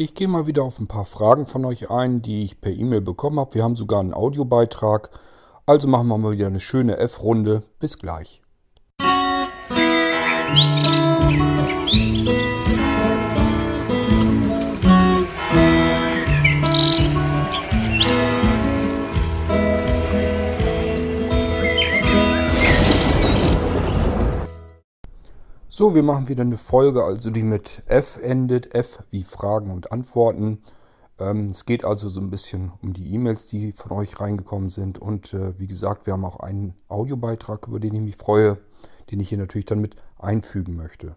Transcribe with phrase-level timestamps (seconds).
[0.00, 3.00] Ich gehe mal wieder auf ein paar Fragen von euch ein, die ich per E-Mail
[3.00, 3.54] bekommen habe.
[3.54, 5.10] Wir haben sogar einen Audiobeitrag.
[5.66, 7.64] Also machen wir mal wieder eine schöne F-Runde.
[7.80, 8.40] Bis gleich.
[25.78, 28.74] So, wir machen wieder eine Folge, also die mit F endet.
[28.74, 30.58] F wie Fragen und Antworten.
[31.20, 34.98] Ähm, es geht also so ein bisschen um die E-Mails, die von euch reingekommen sind.
[34.98, 38.58] Und äh, wie gesagt, wir haben auch einen Audiobeitrag, über den ich mich freue,
[39.12, 41.14] den ich hier natürlich dann mit einfügen möchte.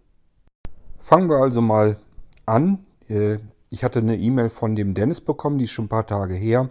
[1.00, 1.98] Fangen wir also mal
[2.46, 2.86] an.
[3.10, 3.40] Äh,
[3.72, 6.70] ich hatte eine E-Mail von dem Dennis bekommen, die ist schon ein paar Tage her.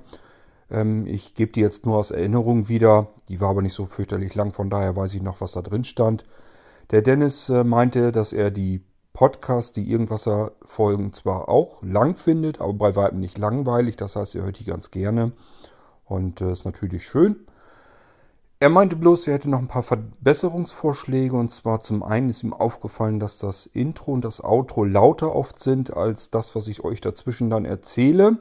[0.70, 3.08] Ähm, ich gebe die jetzt nur aus Erinnerung wieder.
[3.28, 5.82] Die war aber nicht so fürchterlich lang, von daher weiß ich noch, was da drin
[5.82, 6.22] stand.
[6.90, 12.72] Der Dennis äh, meinte, dass er die Podcasts, die Irgendwasser-Folgen zwar auch lang findet, aber
[12.74, 13.96] bei weitem nicht langweilig.
[13.96, 15.32] Das heißt, er hört die ganz gerne.
[16.04, 17.36] Und äh, ist natürlich schön.
[18.58, 21.36] Er meinte bloß, er hätte noch ein paar Verbesserungsvorschläge.
[21.36, 25.60] Und zwar zum einen ist ihm aufgefallen, dass das Intro und das Outro lauter oft
[25.60, 28.38] sind als das, was ich euch dazwischen dann erzähle.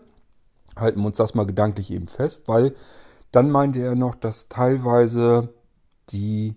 [0.75, 2.73] Halten wir uns das mal gedanklich eben fest, weil
[3.31, 5.53] dann meinte er noch, dass teilweise
[6.09, 6.55] die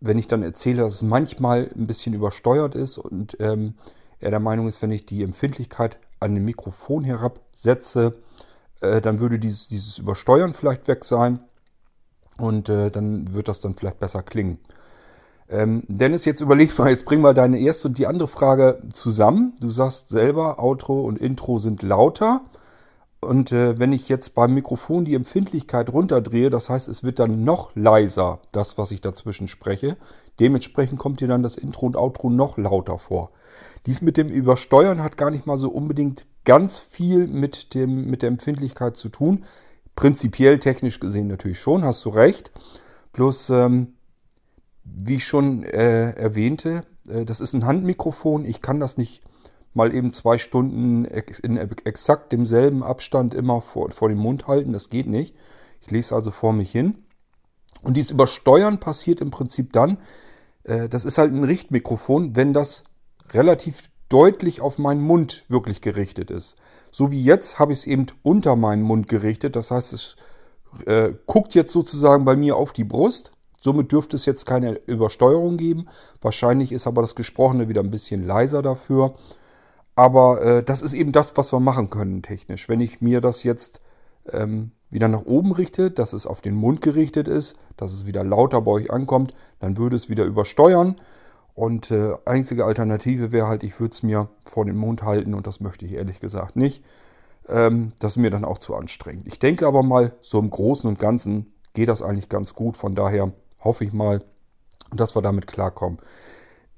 [0.00, 3.74] wenn ich dann erzähle, dass es manchmal ein bisschen übersteuert ist und ähm,
[4.20, 8.14] er der Meinung ist, wenn ich die Empfindlichkeit an dem Mikrofon herabsetze,
[8.80, 11.40] äh, dann würde dieses, dieses Übersteuern vielleicht weg sein
[12.36, 14.58] und äh, dann wird das dann vielleicht besser klingen.
[15.48, 19.54] Ähm, Dennis, jetzt überleg mal, jetzt bring mal deine erste und die andere Frage zusammen.
[19.60, 22.42] Du sagst selber, Outro und Intro sind lauter.
[23.20, 27.44] Und äh, wenn ich jetzt beim Mikrofon die Empfindlichkeit runterdrehe, das heißt, es wird dann
[27.44, 29.98] noch leiser, das, was ich dazwischen spreche.
[30.40, 33.30] Dementsprechend kommt dir dann das Intro und Outro noch lauter vor.
[33.84, 38.22] Dies mit dem Übersteuern hat gar nicht mal so unbedingt ganz viel mit, dem, mit
[38.22, 39.44] der Empfindlichkeit zu tun.
[39.96, 42.52] Prinzipiell technisch gesehen natürlich schon, hast du recht.
[43.12, 43.94] Bloß, ähm,
[44.84, 48.46] wie ich schon äh, erwähnte, äh, das ist ein Handmikrofon.
[48.46, 49.22] Ich kann das nicht
[49.72, 54.72] mal eben zwei Stunden in exakt demselben Abstand immer vor, vor den Mund halten.
[54.72, 55.34] Das geht nicht.
[55.80, 57.04] Ich lese also vor mich hin.
[57.82, 59.98] Und dieses Übersteuern passiert im Prinzip dann,
[60.64, 62.84] äh, das ist halt ein Richtmikrofon, wenn das
[63.32, 66.56] relativ deutlich auf meinen Mund wirklich gerichtet ist.
[66.90, 69.56] So wie jetzt habe ich es eben unter meinen Mund gerichtet.
[69.56, 70.16] Das heißt, es
[70.84, 73.32] äh, guckt jetzt sozusagen bei mir auf die Brust.
[73.60, 75.86] Somit dürfte es jetzt keine Übersteuerung geben.
[76.20, 79.14] Wahrscheinlich ist aber das Gesprochene wieder ein bisschen leiser dafür.
[80.00, 82.70] Aber äh, das ist eben das, was wir machen können technisch.
[82.70, 83.80] Wenn ich mir das jetzt
[84.32, 88.24] ähm, wieder nach oben richte, dass es auf den Mund gerichtet ist, dass es wieder
[88.24, 90.96] lauter bei euch ankommt, dann würde es wieder übersteuern.
[91.52, 95.46] Und äh, einzige Alternative wäre halt, ich würde es mir vor den Mund halten und
[95.46, 96.82] das möchte ich ehrlich gesagt nicht.
[97.46, 99.26] Ähm, das ist mir dann auch zu anstrengend.
[99.26, 102.78] Ich denke aber mal, so im Großen und Ganzen geht das eigentlich ganz gut.
[102.78, 103.32] Von daher
[103.62, 104.24] hoffe ich mal,
[104.94, 105.98] dass wir damit klarkommen.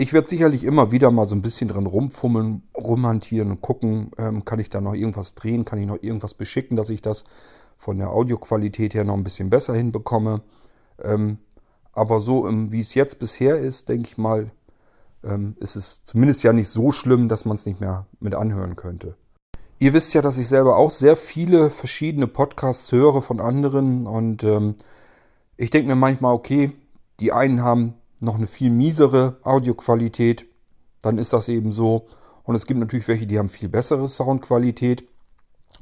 [0.03, 4.45] Ich werde sicherlich immer wieder mal so ein bisschen drin rumfummeln, rumhantieren und gucken, ähm,
[4.45, 7.23] kann ich da noch irgendwas drehen, kann ich noch irgendwas beschicken, dass ich das
[7.77, 10.43] von der Audioqualität her noch ein bisschen besser hinbekomme.
[11.01, 11.39] Ähm,
[11.93, 14.51] aber so, ähm, wie es jetzt bisher ist, denke ich mal,
[15.23, 18.75] ähm, ist es zumindest ja nicht so schlimm, dass man es nicht mehr mit anhören
[18.75, 19.15] könnte.
[19.79, 24.43] Ihr wisst ja, dass ich selber auch sehr viele verschiedene Podcasts höre von anderen und
[24.43, 24.75] ähm,
[25.57, 26.73] ich denke mir manchmal, okay,
[27.21, 30.47] die einen haben noch eine viel miesere Audioqualität,
[31.03, 32.07] dann ist das eben so.
[32.45, 35.05] Und es gibt natürlich welche, die haben viel bessere Soundqualität.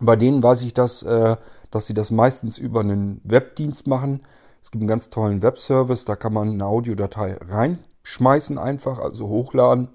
[0.01, 1.37] Bei denen weiß ich das, äh,
[1.71, 4.23] dass sie das meistens über einen Webdienst machen.
[4.63, 9.89] Es gibt einen ganz tollen Webservice, da kann man eine Audiodatei reinschmeißen einfach, also hochladen,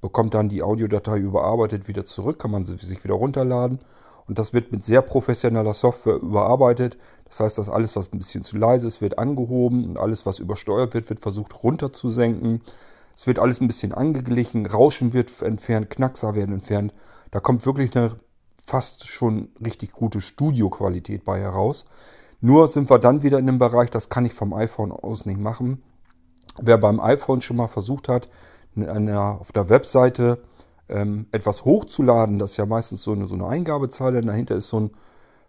[0.00, 3.80] bekommt dann die Audiodatei überarbeitet wieder zurück, kann man sie sich wieder runterladen
[4.28, 6.98] und das wird mit sehr professioneller Software überarbeitet.
[7.24, 10.38] Das heißt, dass alles, was ein bisschen zu leise ist, wird angehoben und alles, was
[10.38, 12.62] übersteuert wird, wird versucht runterzusenken.
[13.14, 16.92] Es wird alles ein bisschen angeglichen, Rauschen wird entfernt, Knackser werden entfernt.
[17.30, 18.16] Da kommt wirklich eine
[18.66, 21.84] fast schon richtig gute Studioqualität bei heraus.
[22.40, 25.40] Nur sind wir dann wieder in dem Bereich, das kann ich vom iPhone aus nicht
[25.40, 25.82] machen.
[26.60, 28.28] Wer beim iPhone schon mal versucht hat,
[28.76, 30.42] auf der Webseite
[30.88, 34.80] ähm, etwas hochzuladen, das ist ja meistens so eine, so eine Eingabezeile, dahinter ist so
[34.80, 34.90] ein,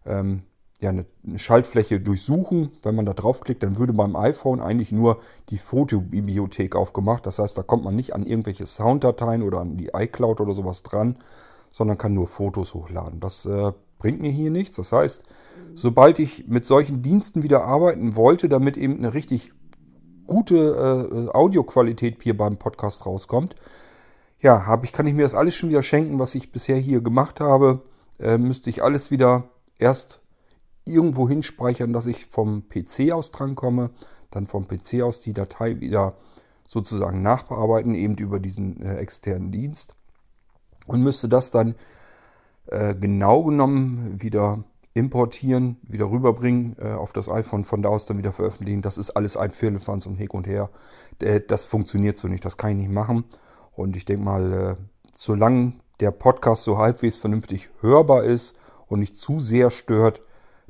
[0.06, 0.44] ähm,
[0.80, 1.06] ja, eine,
[1.36, 2.72] Schaltfläche durchsuchen.
[2.84, 5.20] Wenn man da draufklickt, dann würde beim iPhone eigentlich nur
[5.50, 7.26] die Fotobibliothek aufgemacht.
[7.26, 10.84] Das heißt, da kommt man nicht an irgendwelche Sounddateien oder an die iCloud oder sowas
[10.84, 11.18] dran,
[11.72, 13.20] sondern kann nur Fotos hochladen.
[13.20, 14.76] Das äh, bringt mir hier nichts.
[14.78, 15.26] Das heißt,
[15.76, 19.54] sobald ich mit solchen Diensten wieder arbeiten wollte, damit eben eine richtig
[20.28, 23.56] gute äh, Audioqualität hier beim Podcast rauskommt,
[24.40, 27.02] ja, hab ich, kann ich mir das alles schon wieder schenken, was ich bisher hier
[27.02, 27.82] gemacht habe.
[28.20, 29.50] Äh, müsste ich alles wieder
[29.80, 30.22] erst
[30.86, 33.92] irgendwo hinspeichern, dass ich vom PC aus drankomme,
[34.32, 36.16] dann vom PC aus die Datei wieder
[36.68, 39.96] sozusagen nachbearbeiten, eben über diesen äh, externen Dienst
[40.88, 41.76] und müsste das dann
[42.68, 44.64] äh, genau genommen wieder
[44.94, 48.82] importieren, wieder rüberbringen äh, auf das iPhone, von da aus dann wieder veröffentlichen.
[48.82, 50.70] Das ist alles ein Firlefanz und Hin und Her.
[51.22, 53.26] Äh, das funktioniert so nicht, das kann ich nicht machen.
[53.78, 54.76] Und ich denke mal, äh,
[55.16, 58.56] solange der Podcast so halbwegs vernünftig hörbar ist
[58.88, 60.22] und nicht zu sehr stört,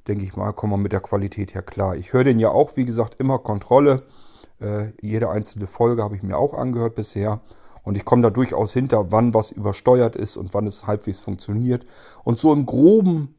[0.09, 1.95] denke ich mal, kommen wir mit der Qualität her klar.
[1.95, 4.04] Ich höre den ja auch, wie gesagt, immer Kontrolle.
[4.59, 7.39] Äh, jede einzelne Folge habe ich mir auch angehört bisher.
[7.83, 11.86] Und ich komme da durchaus hinter, wann was übersteuert ist und wann es halbwegs funktioniert.
[12.25, 13.36] Und so im groben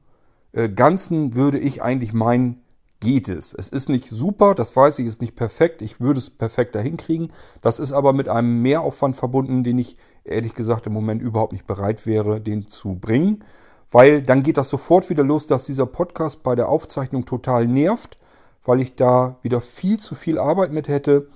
[0.53, 2.63] äh, Ganzen würde ich eigentlich meinen,
[3.01, 3.55] geht es.
[3.55, 5.83] Es ist nicht super, das weiß ich, ist nicht perfekt.
[5.83, 7.33] Ich würde es perfekter hinkriegen.
[7.61, 11.67] Das ist aber mit einem Mehraufwand verbunden, den ich ehrlich gesagt im Moment überhaupt nicht
[11.67, 13.45] bereit wäre, den zu bringen.
[13.91, 18.19] Weil dann geht das sofort wieder los, dass dieser Podcast bei der Aufzeichnung total nervt,
[18.65, 21.29] weil ich da wieder viel zu viel Arbeit mit hätte.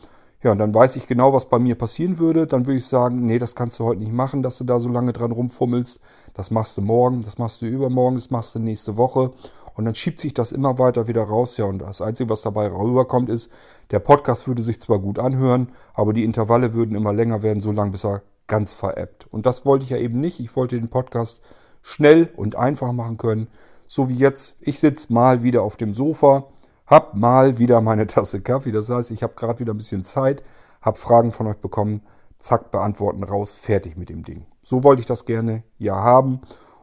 [0.43, 2.49] Ja, und dann weiß ich genau, was bei mir passieren würde.
[2.49, 4.89] Dann würde ich sagen, nee, das kannst du heute nicht machen, dass du da so
[4.89, 6.01] lange dran rumfummelst.
[6.35, 9.33] Das machst du morgen, das machst du übermorgen, das machst du nächste Woche.
[9.75, 11.57] Und dann schiebt sich das immer weiter wieder raus.
[11.57, 13.51] Ja, und das Einzige, was dabei rüberkommt, ist,
[13.91, 17.73] der Podcast würde sich zwar gut anhören, aber die Intervalle würden immer länger werden, so
[17.73, 19.27] lange, bis er ganz veräppt.
[19.31, 20.41] Und das wollte ich ja eben nicht.
[20.41, 21.43] Ich wollte den Podcast
[21.83, 23.49] schnell und einfach machen können.
[23.87, 24.57] So wie jetzt.
[24.61, 26.49] Ich sitze mal wieder auf dem Sofa,
[26.87, 28.73] hab mal wieder meine Tasse Kaffee.
[28.73, 30.43] Das heißt, ich habe gerade wieder ein bisschen Zeit,
[30.81, 32.03] habe Fragen von euch bekommen.
[32.39, 34.47] Zack, beantworten raus, fertig mit dem Ding.
[34.63, 36.41] So wollte ich das gerne ja haben.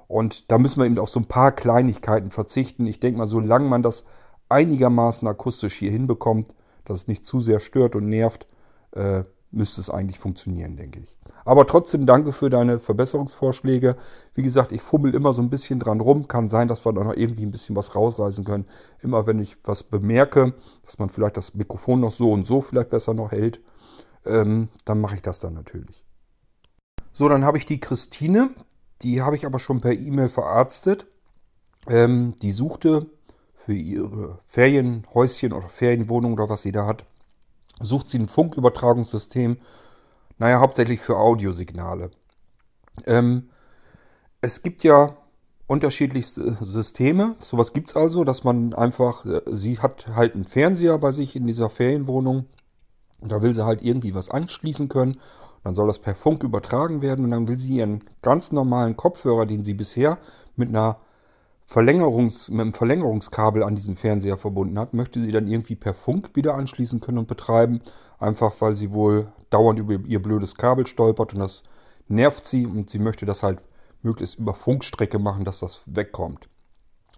[0.10, 2.88] Und da müssen wir eben auf so ein paar Kleinigkeiten verzichten.
[2.88, 4.06] Ich denke mal, solange man das
[4.50, 8.48] einigermaßen akustisch hier hinbekommt, dass es nicht zu sehr stört und nervt,
[8.94, 11.16] äh, müsste es eigentlich funktionieren, denke ich.
[11.46, 13.98] Aber trotzdem danke für deine Verbesserungsvorschläge.
[14.34, 16.28] Wie gesagt, ich fummel immer so ein bisschen dran rum.
[16.28, 18.66] Kann sein, dass wir da noch irgendwie ein bisschen was rausreißen können.
[19.04, 22.90] Immer wenn ich was bemerke, dass man vielleicht das Mikrofon noch so und so vielleicht
[22.90, 23.62] besser noch hält,
[24.26, 26.04] ähm, dann mache ich das dann natürlich.
[27.14, 28.50] So, dann habe ich die Christine.
[29.02, 31.08] Die habe ich aber schon per E-Mail verarztet.
[31.88, 33.08] Ähm, die suchte
[33.56, 37.06] für ihre Ferienhäuschen oder Ferienwohnung oder was sie da hat,
[37.80, 39.58] sucht sie ein Funkübertragungssystem,
[40.38, 42.12] naja, hauptsächlich für Audiosignale.
[43.06, 43.50] Ähm,
[44.42, 45.18] es gibt ja
[45.68, 47.36] unterschiedlichste Systeme.
[47.40, 51.36] Sowas gibt es also, dass man einfach, äh, sie hat halt einen Fernseher bei sich
[51.36, 52.46] in dieser Ferienwohnung.
[53.22, 55.18] Da will sie halt irgendwie was anschließen können
[55.64, 59.46] dann soll das per Funk übertragen werden und dann will sie ihren ganz normalen Kopfhörer,
[59.46, 60.18] den sie bisher
[60.56, 60.98] mit einer
[61.66, 66.32] Verlängerungs, mit einem Verlängerungskabel an diesem Fernseher verbunden hat, möchte sie dann irgendwie per Funk
[66.34, 67.82] wieder anschließen können und betreiben.
[68.18, 71.62] Einfach weil sie wohl dauernd über ihr blödes Kabel stolpert und das
[72.08, 73.62] nervt sie und sie möchte das halt
[74.02, 76.50] möglichst über Funkstrecke machen, dass das wegkommt.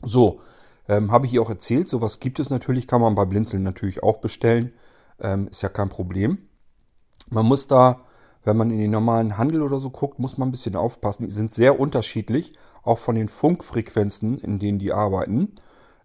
[0.04, 0.40] So,
[0.90, 4.04] ähm, habe ich ihr auch erzählt, sowas gibt es natürlich, kann man bei Blinzeln natürlich
[4.04, 4.74] auch bestellen.
[5.22, 6.40] Ähm, ist ja kein Problem.
[7.30, 8.02] Man muss da
[8.44, 11.26] wenn man in den normalen Handel oder so guckt, muss man ein bisschen aufpassen.
[11.26, 12.54] Die sind sehr unterschiedlich,
[12.84, 15.56] auch von den Funkfrequenzen, in denen die arbeiten.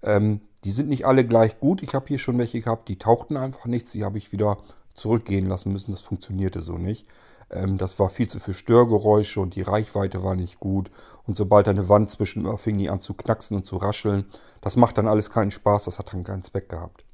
[0.02, 1.82] Ähm, die sind nicht alle gleich gut.
[1.82, 3.92] Ich habe hier schon welche gehabt, die tauchten einfach nichts.
[3.92, 4.58] Die habe ich wieder
[4.94, 5.92] zurückgehen lassen müssen.
[5.92, 7.06] Das funktionierte so nicht.
[7.50, 10.90] Ähm, das war viel zu viel Störgeräusche und die Reichweite war nicht gut.
[11.26, 14.26] Und sobald da eine Wand zwischen war, fing die an zu knacksen und zu rascheln.
[14.60, 15.84] Das macht dann alles keinen Spaß.
[15.84, 17.04] Das hat dann keinen Zweck gehabt.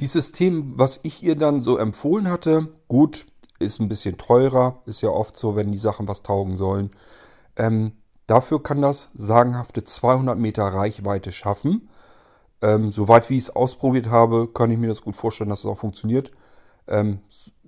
[0.00, 3.26] Die System, was ich ihr dann so empfohlen hatte, gut,
[3.58, 6.90] ist ein bisschen teurer, ist ja oft so, wenn die Sachen was taugen sollen.
[7.56, 7.92] Ähm,
[8.26, 11.88] dafür kann das sagenhafte 200 Meter Reichweite schaffen.
[12.62, 15.62] Ähm, soweit wie ich es ausprobiert habe, kann ich mir das gut vorstellen, dass es
[15.64, 16.32] das auch funktioniert.
[16.88, 17.20] Ähm,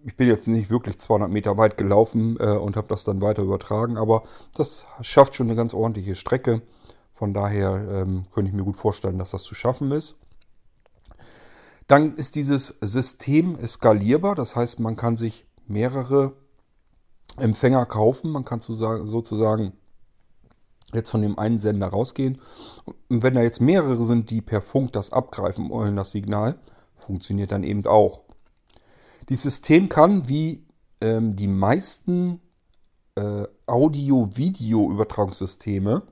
[0.05, 3.43] ich bin jetzt nicht wirklich 200 Meter weit gelaufen äh, und habe das dann weiter
[3.43, 4.23] übertragen, aber
[4.55, 6.63] das schafft schon eine ganz ordentliche Strecke.
[7.13, 10.17] Von daher ähm, könnte ich mir gut vorstellen, dass das zu schaffen ist.
[11.89, 16.35] Dann ist dieses System skalierbar, das heißt, man kann sich mehrere
[17.37, 18.31] Empfänger kaufen.
[18.31, 19.73] Man kann sozusagen
[20.95, 22.41] jetzt von dem einen Sender rausgehen.
[23.09, 26.59] Und wenn da jetzt mehrere sind, die per Funk das abgreifen wollen, das Signal,
[26.97, 28.23] funktioniert dann eben auch.
[29.29, 30.65] Dieses System kann wie
[31.01, 32.41] ähm, die meisten
[33.17, 36.03] äh, Audio-Video-Übertragungssysteme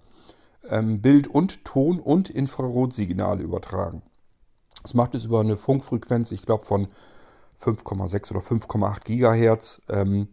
[0.69, 4.03] ähm, Bild- und Ton- und Infrarotsignale übertragen.
[4.83, 6.89] Das macht es über eine Funkfrequenz, ich glaube, von
[7.63, 9.83] 5,6 oder 5,8 Gigahertz.
[9.89, 10.29] Ähm,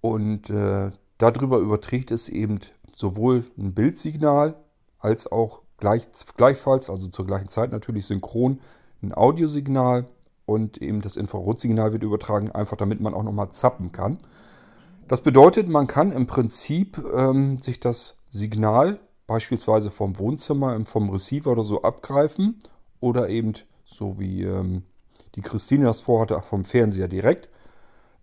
[0.00, 2.58] und äh, darüber überträgt es eben
[2.94, 4.56] sowohl ein Bildsignal
[4.98, 8.60] als auch gleich, gleichfalls, also zur gleichen Zeit natürlich synchron,
[9.02, 10.06] ein Audiosignal
[10.46, 14.18] und eben das Infrarotsignal wird übertragen, einfach damit man auch nochmal zappen kann.
[15.08, 21.52] Das bedeutet, man kann im Prinzip ähm, sich das Signal beispielsweise vom Wohnzimmer, vom Receiver
[21.52, 22.58] oder so abgreifen
[23.00, 23.52] oder eben
[23.84, 24.82] so wie ähm,
[25.34, 27.48] die Christine das vorhatte, vom Fernseher direkt.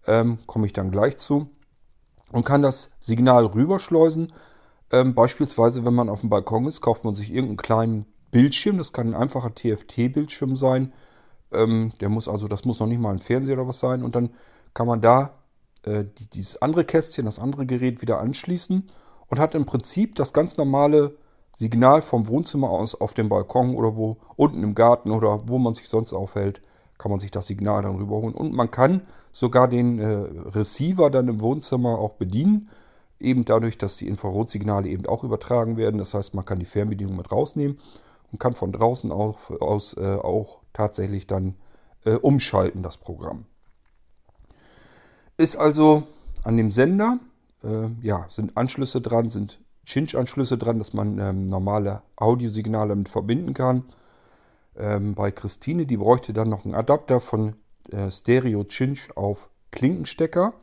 [0.08, 1.50] Ähm, Komme ich dann gleich zu.
[2.32, 4.34] Und kann das Signal rüberschleusen.
[4.92, 8.78] Ähm, beispielsweise, wenn man auf dem Balkon ist, kauft man sich irgendeinen kleinen Bildschirm.
[8.78, 10.94] Das kann ein einfacher TFT-Bildschirm sein.
[11.52, 14.04] Ähm, der muss also, das muss noch nicht mal ein Fernseher oder was sein.
[14.04, 14.32] Und dann
[14.74, 15.42] kann man da
[15.84, 18.90] äh, die, dieses andere Kästchen, das andere Gerät wieder anschließen
[19.28, 21.18] und hat im Prinzip das ganz normale
[21.56, 25.74] Signal vom Wohnzimmer aus auf dem Balkon oder wo unten im Garten oder wo man
[25.74, 26.62] sich sonst aufhält,
[27.02, 28.36] kann man sich das Signal dann rüberholen.
[28.36, 32.70] Und man kann sogar den äh, Receiver dann im Wohnzimmer auch bedienen,
[33.20, 35.98] eben dadurch, dass die Infrarotsignale eben auch übertragen werden.
[35.98, 37.80] Das heißt, man kann die Fernbedienung mit rausnehmen
[38.32, 41.56] und kann von draußen auch, aus äh, auch tatsächlich dann
[42.06, 43.46] äh, umschalten, das Programm.
[45.38, 46.04] Ist also
[46.44, 47.18] an dem Sender,
[47.64, 53.56] äh, ja, sind Anschlüsse dran, sind Cinch-Anschlüsse dran, dass man ähm, normale Audiosignale mit verbinden
[53.56, 53.86] kann.
[54.82, 57.56] Ähm, bei Christine, die bräuchte dann noch einen Adapter von
[57.92, 60.54] äh, Stereo Cinch auf Klinkenstecker.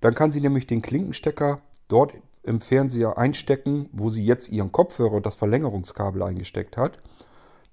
[0.00, 5.14] Dann kann sie nämlich den Klinkenstecker dort im Fernseher einstecken, wo sie jetzt ihren Kopfhörer
[5.14, 6.98] und das Verlängerungskabel eingesteckt hat.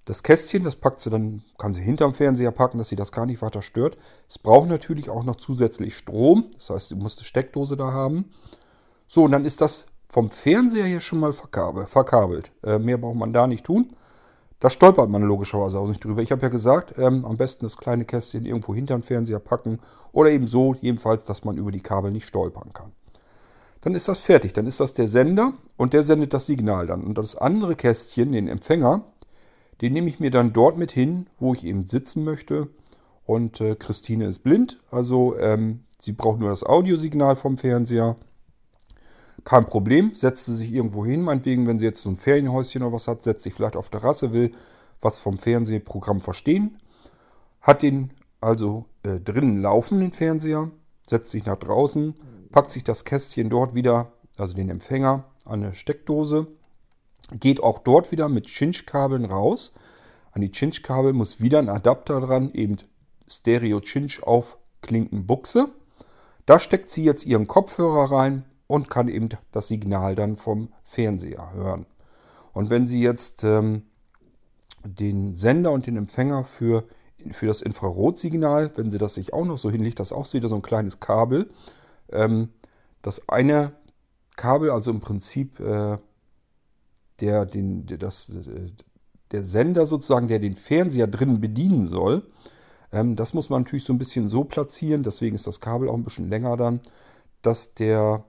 [0.06, 3.26] Das Kästchen, das packt sie dann, kann sie hinterm Fernseher packen, dass sie das gar
[3.26, 3.98] nicht weiter stört.
[4.28, 6.50] Es braucht natürlich auch noch zusätzlich Strom.
[6.56, 8.32] Das heißt, sie muss eine Steckdose da haben.
[9.08, 12.52] So, und dann ist das vom Fernseher hier schon mal verkabelt.
[12.64, 13.96] Äh, mehr braucht man da nicht tun.
[14.64, 16.22] Da stolpert man logischerweise auch nicht drüber.
[16.22, 19.80] Ich habe ja gesagt, ähm, am besten das kleine Kästchen irgendwo hinterm Fernseher packen.
[20.14, 22.94] Oder eben so, jedenfalls, dass man über die Kabel nicht stolpern kann.
[23.82, 24.54] Dann ist das fertig.
[24.54, 27.04] Dann ist das der Sender und der sendet das Signal dann.
[27.04, 29.04] Und das andere Kästchen, den Empfänger,
[29.82, 32.70] den nehme ich mir dann dort mit hin, wo ich eben sitzen möchte.
[33.26, 38.16] Und äh, Christine ist blind, also ähm, sie braucht nur das Audiosignal vom Fernseher.
[39.44, 42.94] Kein Problem, setzt sie sich irgendwo hin, meinetwegen, wenn sie jetzt so ein Ferienhäuschen oder
[42.94, 44.52] was hat, setzt sich vielleicht auf Terrasse, will
[45.02, 46.80] was vom Fernsehprogramm verstehen,
[47.62, 50.72] hat den also äh, drinnen laufen, den Fernseher,
[51.08, 52.16] setzt sich nach draußen,
[52.52, 56.48] packt sich das Kästchen dort wieder, also den Empfänger, an eine Steckdose
[57.40, 59.74] Geht auch dort wieder mit Cinch-Kabeln raus.
[60.32, 62.78] An die Cinch-Kabel muss wieder ein Adapter dran, eben
[63.28, 65.70] Stereo Cinch auf Klinkenbuchse.
[66.46, 71.54] Da steckt sie jetzt ihren Kopfhörer rein und kann eben das Signal dann vom Fernseher
[71.54, 71.86] hören.
[72.54, 73.84] Und wenn sie jetzt ähm,
[74.84, 76.84] den Sender und den Empfänger für,
[77.34, 80.50] für das Infrarotsignal, wenn sie das sich auch noch so hinlegt, das ist auch wieder
[80.50, 81.52] so ein kleines Kabel.
[82.12, 82.50] Ähm,
[83.04, 83.74] das eine
[84.38, 86.00] Kabel, also im Prinzip äh,
[87.20, 88.32] der, den, der, das,
[89.32, 92.24] der Sender sozusagen, der den Fernseher drinnen bedienen soll,
[92.92, 95.94] ähm, das muss man natürlich so ein bisschen so platzieren, deswegen ist das Kabel auch
[95.94, 96.82] ein bisschen länger dann,
[97.44, 98.26] dass der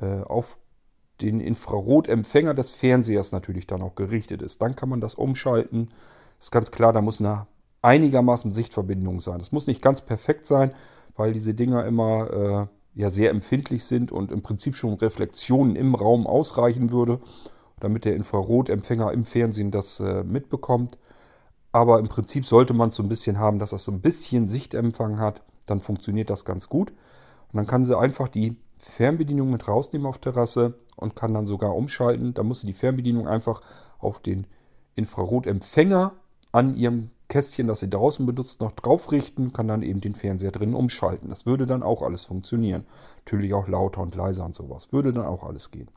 [0.00, 0.58] äh, auf
[1.20, 4.60] den Infrarotempfänger des Fernsehers natürlich dann auch gerichtet ist.
[4.60, 5.90] Dann kann man das umschalten.
[6.38, 7.46] Ist ganz klar, da muss eine
[7.82, 9.38] einigermaßen Sichtverbindung sein.
[9.38, 10.72] Das muss nicht ganz perfekt sein,
[11.16, 15.94] weil diese Dinger immer äh, ja sehr empfindlich sind und im Prinzip schon Reflexionen im
[15.94, 17.20] Raum ausreichen würde
[17.80, 20.98] damit der Infrarotempfänger im Fernsehen das äh, mitbekommt.
[21.72, 24.48] Aber im Prinzip sollte man es so ein bisschen haben, dass das so ein bisschen
[24.48, 25.42] Sichtempfang hat.
[25.66, 26.90] Dann funktioniert das ganz gut.
[27.52, 28.56] Und dann kann sie einfach die
[28.90, 32.34] Fernbedienung mit rausnehmen auf Terrasse und kann dann sogar umschalten.
[32.34, 33.60] Da muss sie die Fernbedienung einfach
[33.98, 34.46] auf den
[34.94, 36.12] Infrarotempfänger
[36.52, 40.52] an ihrem Kästchen, das sie draußen benutzt, noch drauf richten, kann dann eben den Fernseher
[40.52, 41.28] drin umschalten.
[41.28, 42.86] Das würde dann auch alles funktionieren.
[43.24, 44.92] Natürlich auch lauter und leiser und sowas.
[44.92, 45.88] Würde dann auch alles gehen.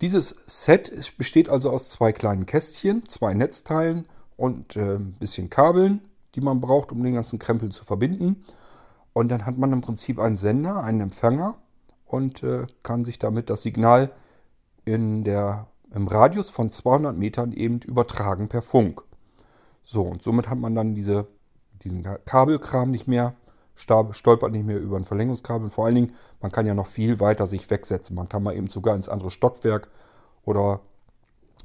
[0.00, 4.06] Dieses Set besteht also aus zwei kleinen Kästchen, zwei Netzteilen
[4.36, 6.00] und äh, ein bisschen Kabeln,
[6.34, 8.42] die man braucht, um den ganzen Krempel zu verbinden.
[9.12, 11.56] Und dann hat man im Prinzip einen Sender, einen Empfänger
[12.06, 14.10] und äh, kann sich damit das Signal
[14.84, 19.02] in der, im Radius von 200 Metern eben übertragen per Funk.
[19.82, 21.26] So, und somit hat man dann diese,
[21.82, 23.34] diesen Kabelkram nicht mehr
[23.74, 25.64] stolpert nicht mehr über ein Verlängerungskabel.
[25.64, 28.14] Und vor allen Dingen, man kann ja noch viel weiter sich wegsetzen.
[28.16, 29.88] Man kann mal eben sogar ins andere Stockwerk
[30.44, 30.80] oder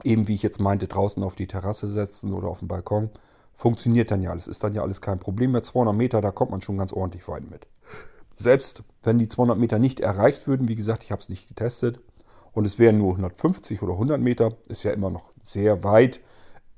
[0.04, 3.10] eben, wie ich jetzt meinte, draußen auf die Terrasse setzen oder auf den Balkon.
[3.58, 4.48] Funktioniert dann ja alles.
[4.48, 5.64] Ist dann ja alles kein Problem mehr.
[5.64, 7.68] 200 Meter, da kommt man schon ganz ordentlich weit mit.
[8.38, 12.00] Selbst wenn die 200 Meter nicht erreicht würden, wie gesagt, ich habe es nicht getestet,
[12.58, 16.22] und es wären nur 150 oder 100 Meter, ist ja immer noch sehr weit.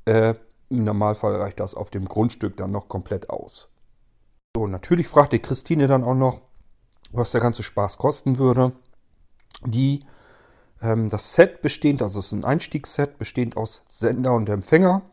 [0.04, 0.34] Äh,
[0.70, 3.70] Im Normalfall reicht das auf dem Grundstück dann noch komplett aus.
[4.58, 6.42] So, natürlich fragt die Christine dann auch noch,
[7.14, 8.74] was der ganze Spaß kosten würde.
[9.66, 10.02] Die,
[10.82, 15.04] ähm, das Set bestehend, also es ist ein Einstiegsset, bestehend aus Sender und Empfänger.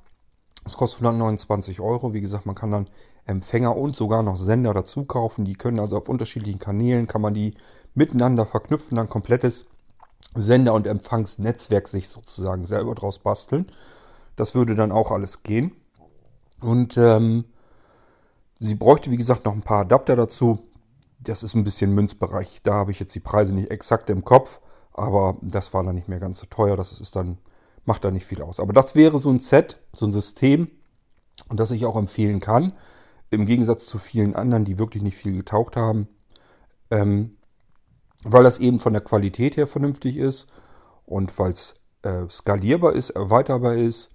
[0.66, 2.12] Das kostet 129 Euro.
[2.12, 2.86] Wie gesagt, man kann dann
[3.24, 5.44] Empfänger und sogar noch Sender dazu kaufen.
[5.44, 7.54] Die können also auf unterschiedlichen Kanälen, kann man die
[7.94, 9.66] miteinander verknüpfen, dann komplettes
[10.34, 13.70] Sender- und Empfangsnetzwerk sich sozusagen selber draus basteln.
[14.34, 15.70] Das würde dann auch alles gehen.
[16.60, 17.44] Und ähm,
[18.58, 20.58] sie bräuchte, wie gesagt, noch ein paar Adapter dazu.
[21.20, 22.60] Das ist ein bisschen Münzbereich.
[22.64, 24.60] Da habe ich jetzt die Preise nicht exakt im Kopf,
[24.92, 26.76] aber das war dann nicht mehr ganz so teuer.
[26.76, 27.38] Das ist dann,
[27.86, 28.60] macht da nicht viel aus.
[28.60, 30.68] Aber das wäre so ein Set, so ein System,
[31.48, 32.72] und das ich auch empfehlen kann.
[33.30, 36.08] Im Gegensatz zu vielen anderen, die wirklich nicht viel getaucht haben.
[36.90, 37.36] Ähm,
[38.24, 40.46] weil das eben von der Qualität her vernünftig ist
[41.04, 44.10] und weil es äh, skalierbar ist, erweiterbar ist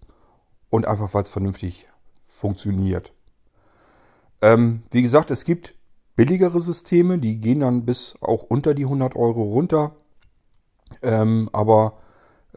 [0.70, 1.88] und einfach weil es vernünftig
[2.24, 3.13] funktioniert.
[4.42, 5.75] Ähm, wie gesagt, es gibt
[6.16, 9.96] billigere Systeme, die gehen dann bis auch unter die 100 Euro runter.
[11.01, 11.98] Ähm, aber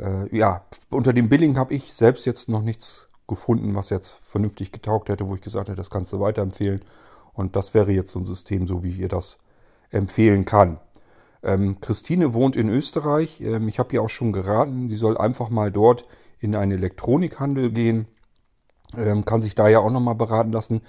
[0.00, 4.72] äh, ja, unter dem Billing habe ich selbst jetzt noch nichts gefunden, was jetzt vernünftig
[4.72, 6.82] getaugt hätte, wo ich gesagt hätte, das kannst du weiterempfehlen.
[7.32, 9.38] Und das wäre jetzt so ein System, so wie ich ihr das
[9.90, 10.78] empfehlen kann.
[11.42, 13.40] Ähm, Christine wohnt in Österreich.
[13.40, 16.04] Ähm, ich habe ihr auch schon geraten, sie soll einfach mal dort
[16.38, 18.06] in einen Elektronikhandel gehen.
[18.96, 20.80] Ähm, kann sich da ja auch nochmal beraten lassen.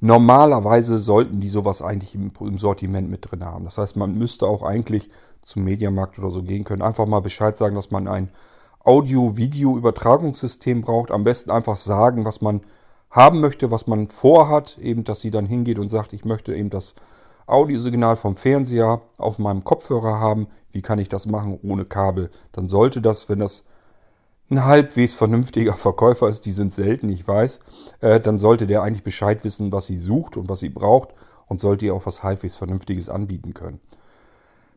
[0.00, 3.64] Normalerweise sollten die sowas eigentlich im, im, Sortiment mit drin haben.
[3.64, 5.08] Das heißt, man müsste auch eigentlich
[5.40, 6.82] zum Mediamarkt oder so gehen können.
[6.82, 8.28] Einfach mal Bescheid sagen, dass man ein
[8.84, 11.10] Audio-Video-Übertragungssystem braucht.
[11.10, 12.60] Am besten einfach sagen, was man
[13.10, 14.78] haben möchte, was man vorhat.
[14.78, 16.94] Eben, dass sie dann hingeht und sagt, ich möchte eben das
[17.46, 20.48] Audiosignal vom Fernseher auf meinem Kopfhörer haben.
[20.72, 22.30] Wie kann ich das machen ohne Kabel?
[22.52, 23.64] Dann sollte das, wenn das
[24.50, 27.60] ein halbwegs vernünftiger Verkäufer ist, die sind selten, ich weiß,
[28.00, 31.14] äh, dann sollte der eigentlich Bescheid wissen, was sie sucht und was sie braucht
[31.46, 33.80] und sollte ihr auch was halbwegs Vernünftiges anbieten können.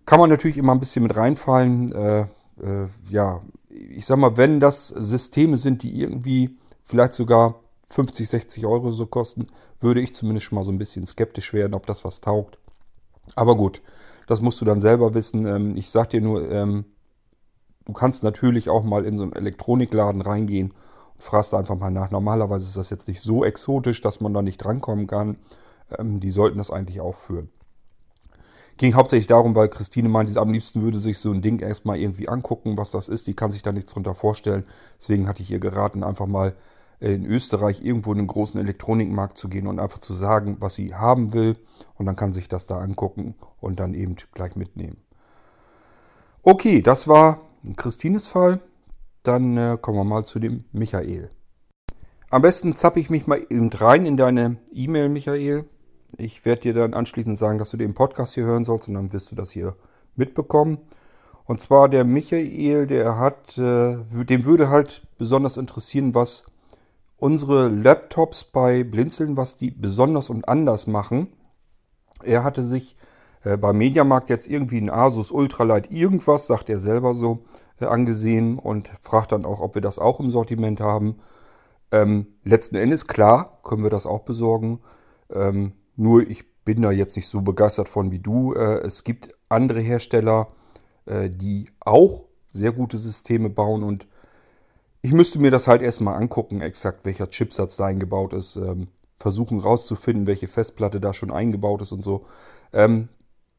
[0.05, 1.91] Kann man natürlich immer ein bisschen mit reinfallen.
[1.91, 2.21] Äh,
[2.61, 3.41] äh, ja,
[3.77, 9.05] ich sag mal, wenn das Systeme sind, die irgendwie vielleicht sogar 50, 60 Euro so
[9.05, 9.47] kosten,
[9.79, 12.57] würde ich zumindest schon mal so ein bisschen skeptisch werden, ob das was taugt.
[13.35, 13.81] Aber gut,
[14.27, 15.45] das musst du dann selber wissen.
[15.45, 16.85] Ähm, ich sag dir nur, ähm,
[17.85, 20.71] du kannst natürlich auch mal in so einen Elektronikladen reingehen
[21.15, 22.11] und fragst einfach mal nach.
[22.11, 25.37] Normalerweise ist das jetzt nicht so exotisch, dass man da nicht drankommen kann.
[25.97, 27.49] Ähm, die sollten das eigentlich aufführen.
[28.77, 32.29] Ging hauptsächlich darum, weil Christine meinte, am liebsten würde sich so ein Ding erstmal irgendwie
[32.29, 33.27] angucken, was das ist.
[33.27, 34.65] Die kann sich da nichts drunter vorstellen.
[34.99, 36.55] Deswegen hatte ich ihr geraten, einfach mal
[36.99, 40.93] in Österreich irgendwo in einen großen Elektronikmarkt zu gehen und einfach zu sagen, was sie
[40.93, 41.55] haben will.
[41.95, 44.97] Und dann kann sich das da angucken und dann eben gleich mitnehmen.
[46.43, 47.41] Okay, das war
[47.75, 48.61] Christines Fall.
[49.23, 51.29] Dann äh, kommen wir mal zu dem Michael.
[52.29, 55.65] Am besten zappe ich mich mal eben rein in deine E-Mail, Michael.
[56.15, 59.11] Ich werde dir dann anschließend sagen, dass du den Podcast hier hören sollst und dann
[59.11, 59.75] wirst du das hier
[60.15, 60.79] mitbekommen.
[61.45, 66.43] Und zwar der Michael, der hat, äh, dem würde halt besonders interessieren, was
[67.17, 71.29] unsere Laptops bei Blinzeln, was die besonders und anders machen.
[72.23, 72.95] Er hatte sich
[73.43, 77.39] äh, beim Mediamarkt jetzt irgendwie ein Asus Ultralight irgendwas, sagt er selber so,
[77.79, 81.17] äh, angesehen und fragt dann auch, ob wir das auch im Sortiment haben.
[81.91, 84.79] Ähm, letzten Endes, klar, können wir das auch besorgen.
[85.33, 88.53] Ähm, nur ich bin da jetzt nicht so begeistert von wie du.
[88.53, 90.47] Äh, es gibt andere Hersteller,
[91.05, 94.07] äh, die auch sehr gute Systeme bauen und
[95.01, 98.55] ich müsste mir das halt erstmal angucken, exakt welcher Chipsatz da eingebaut ist.
[98.55, 102.25] Ähm, versuchen rauszufinden, welche Festplatte da schon eingebaut ist und so.
[102.73, 103.09] Ähm,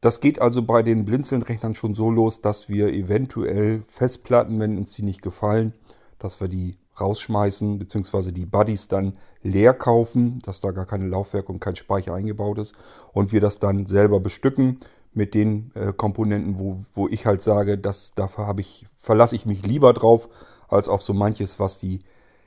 [0.01, 4.93] das geht also bei den Blinzeln-Rechnern schon so los, dass wir eventuell Festplatten, wenn uns
[4.93, 5.73] die nicht gefallen,
[6.19, 11.49] dass wir die rausschmeißen, beziehungsweise die Buddies dann leer kaufen, dass da gar keine Laufwerk
[11.49, 12.75] und kein Speicher eingebaut ist
[13.13, 14.79] und wir das dann selber bestücken
[15.13, 19.45] mit den äh, Komponenten, wo, wo ich halt sage, dass dafür habe ich, verlasse ich
[19.45, 20.29] mich lieber drauf,
[20.67, 22.01] als auf so manches, was die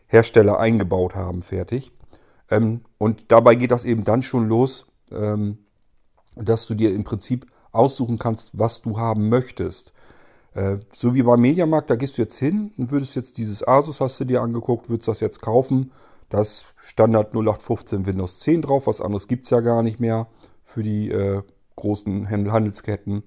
[0.07, 1.93] Hersteller eingebaut haben, fertig.
[2.51, 5.59] Ähm, und dabei geht das eben dann schon los, ähm,
[6.37, 9.93] dass du dir im Prinzip aussuchen kannst, was du haben möchtest.
[10.55, 14.01] Äh, so wie beim Mediamarkt, da gehst du jetzt hin und würdest jetzt dieses Asus,
[14.01, 15.93] hast du dir angeguckt, würdest das jetzt kaufen.
[16.29, 20.29] Das Standard 0815 Windows 10 drauf, was anderes gibt es ja gar nicht mehr
[20.65, 21.43] für die äh,
[21.77, 23.23] großen Handelsketten.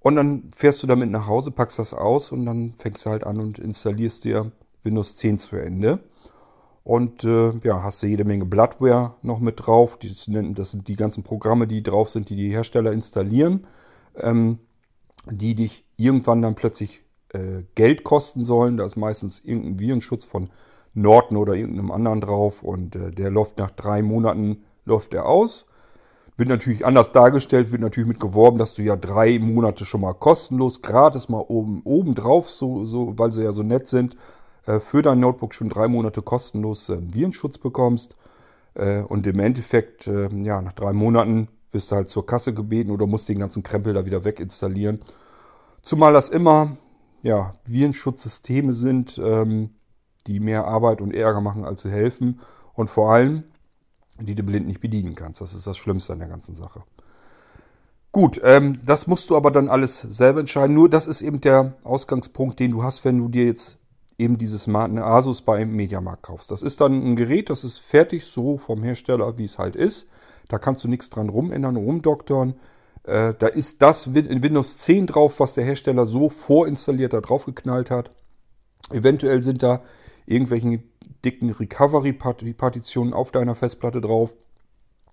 [0.00, 3.24] Und dann fährst du damit nach Hause, packst das aus und dann fängst du halt
[3.24, 6.00] an und installierst dir Windows 10 zu Ende.
[6.82, 9.98] Und äh, ja, hast du jede Menge Bloodware noch mit drauf.
[9.98, 10.24] Das,
[10.70, 13.66] sind die ganzen Programme, die drauf sind, die die Hersteller installieren,
[14.20, 14.58] ähm,
[15.30, 18.76] die dich irgendwann dann plötzlich äh, Geld kosten sollen.
[18.76, 20.48] Da ist meistens irgendein Virenschutz von
[20.94, 25.66] Norton oder irgendeinem anderen drauf und äh, der läuft nach drei Monaten läuft er aus.
[26.36, 30.14] Wird natürlich anders dargestellt, wird natürlich mit geworben, dass du ja drei Monate schon mal
[30.14, 34.16] kostenlos, gratis mal oben, oben drauf, so, so, weil sie ja so nett sind,
[34.66, 38.16] äh, für dein Notebook schon drei Monate kostenlos äh, Virenschutz bekommst.
[38.74, 42.90] Äh, und im Endeffekt, äh, ja, nach drei Monaten wirst du halt zur Kasse gebeten
[42.90, 45.00] oder musst den ganzen Krempel da wieder weginstallieren.
[45.84, 46.78] Zumal das immer,
[47.22, 49.70] ja, Virenschutzsysteme sind, ähm,
[50.26, 52.40] die mehr Arbeit und Ärger machen, als sie helfen.
[52.72, 53.44] Und vor allem,
[54.18, 55.40] die du blind nicht bedienen kannst.
[55.40, 56.82] Das ist das Schlimmste an der ganzen Sache.
[58.12, 60.74] Gut, ähm, das musst du aber dann alles selber entscheiden.
[60.74, 63.76] Nur das ist eben der Ausgangspunkt, den du hast, wenn du dir jetzt
[64.16, 66.50] eben dieses Asus beim Mediamarkt kaufst.
[66.50, 70.08] Das ist dann ein Gerät, das ist fertig so vom Hersteller, wie es halt ist.
[70.48, 72.54] Da kannst du nichts dran rumändern, rumdoktern.
[73.04, 77.46] Äh, da ist das in Windows 10 drauf, was der Hersteller so vorinstalliert da drauf
[77.46, 78.10] geknallt hat.
[78.90, 79.82] Eventuell sind da
[80.26, 80.82] irgendwelche
[81.24, 84.34] dicken Recovery-Partitionen auf deiner Festplatte drauf,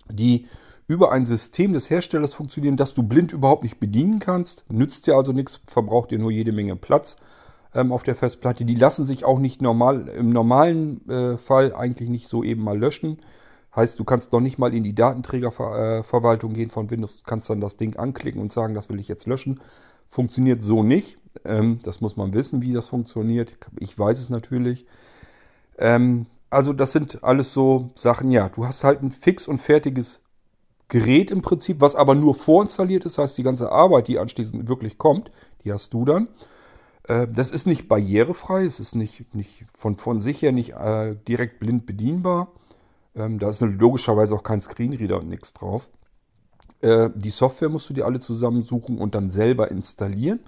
[0.10, 0.48] die
[0.88, 4.66] über ein System des Herstellers funktionieren, das du blind überhaupt nicht bedienen kannst.
[4.70, 7.16] Nützt dir also nichts, verbraucht dir nur jede Menge Platz
[7.74, 8.66] ähm, auf der Festplatte.
[8.66, 12.78] Die lassen sich auch nicht normal, im normalen äh, Fall eigentlich nicht so eben mal
[12.78, 13.20] löschen.
[13.76, 17.78] Heißt, du kannst noch nicht mal in die Datenträgerverwaltung gehen von Windows, kannst dann das
[17.78, 19.62] Ding anklicken und sagen, das will ich jetzt löschen.
[20.10, 21.18] Funktioniert so nicht.
[21.46, 23.58] Ähm, das muss man wissen, wie das funktioniert.
[23.80, 24.86] Ich weiß es natürlich.
[25.78, 30.22] Ähm, also das sind alles so Sachen, ja, du hast halt ein fix und fertiges
[30.90, 33.18] Gerät im Prinzip, was aber nur vorinstalliert ist.
[33.18, 35.32] Heißt, die ganze Arbeit, die anschließend wirklich kommt,
[35.64, 36.28] die hast du dann.
[37.08, 41.16] Äh, das ist nicht barrierefrei, es ist nicht, nicht von, von sich her nicht äh,
[41.26, 42.52] direkt blind bedienbar.
[43.16, 45.90] Ähm, da ist logischerweise auch kein Screenreader und nichts drauf.
[46.82, 50.40] Äh, die Software musst du dir alle zusammensuchen und dann selber installieren.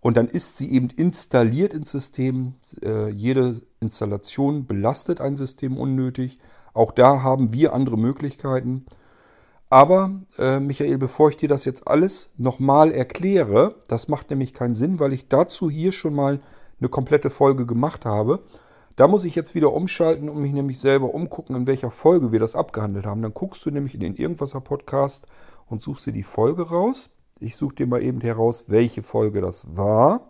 [0.00, 2.54] Und dann ist sie eben installiert ins System.
[2.82, 6.38] Äh, jede Installation belastet ein System unnötig.
[6.74, 8.84] Auch da haben wir andere Möglichkeiten.
[9.70, 14.74] Aber, äh, Michael, bevor ich dir das jetzt alles nochmal erkläre, das macht nämlich keinen
[14.74, 16.40] Sinn, weil ich dazu hier schon mal
[16.78, 18.42] eine komplette Folge gemacht habe.
[18.96, 22.40] Da muss ich jetzt wieder umschalten und mich nämlich selber umgucken, in welcher Folge wir
[22.40, 23.22] das abgehandelt haben.
[23.22, 25.26] Dann guckst du nämlich in den Irgendwasser Podcast
[25.66, 27.10] und suchst dir die Folge raus.
[27.40, 30.28] Ich suche dir mal eben heraus, welche Folge das war.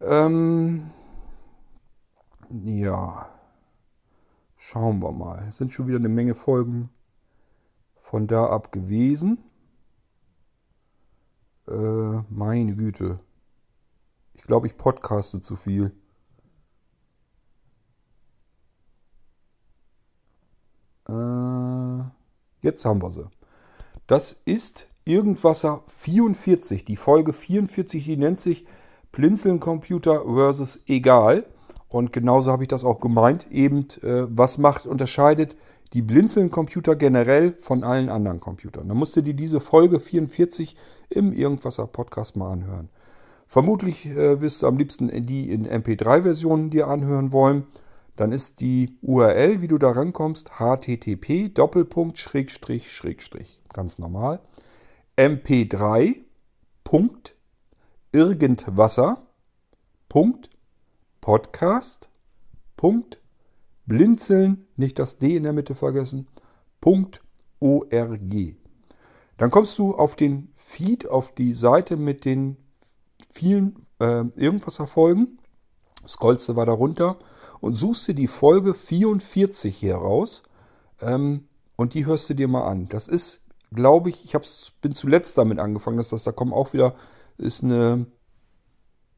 [0.00, 0.90] Ähm,
[2.50, 3.28] ja,
[4.56, 5.44] schauen wir mal.
[5.48, 6.90] Es sind schon wieder eine Menge Folgen
[7.96, 9.44] von da ab gewesen.
[11.68, 13.20] Äh, meine Güte.
[14.34, 15.92] Ich glaube, ich podcaste zu viel.
[21.08, 22.04] Äh,
[22.60, 23.28] jetzt haben wir sie.
[24.06, 26.84] Das ist Irgendwasser 44.
[26.84, 28.66] Die Folge 44, die nennt sich
[29.10, 31.44] Blinzeln Computer versus Egal.
[31.88, 33.50] Und genauso habe ich das auch gemeint.
[33.50, 35.56] Eben, äh, was macht, unterscheidet
[35.92, 38.88] die Blinzeln-Computer generell von allen anderen Computern.
[38.88, 40.76] Da musst du dir diese Folge 44
[41.10, 42.88] im Irgendwasser Podcast mal anhören.
[43.46, 47.66] Vermutlich äh, wirst du am liebsten die in MP3-Versionen dir anhören wollen.
[48.16, 53.60] Dann ist die URL, wie du da rankommst, http Doppelpunkt Schrägstrich Schrägstrich.
[53.72, 54.40] Ganz normal.
[55.16, 56.20] mp3
[56.84, 57.34] Punkt
[58.12, 59.26] irgendwasser
[60.08, 60.50] Punkt
[61.20, 62.10] Podcast
[62.76, 63.20] Punkt
[63.86, 66.28] blinzeln, nicht das D in der Mitte vergessen,
[66.84, 68.56] .org.
[69.36, 72.56] Dann kommst du auf den Feed, auf die Seite mit den
[73.30, 75.38] vielen äh, Irgendwas-Erfolgen,
[76.06, 77.16] scrollst du weiter runter
[77.60, 80.42] und suchst dir die Folge 44 hier raus
[81.00, 82.88] ähm, und die hörst du dir mal an.
[82.88, 86.72] Das ist, glaube ich, ich hab's, bin zuletzt damit angefangen, dass das da kommen auch
[86.72, 86.94] wieder,
[87.38, 88.06] ist eine,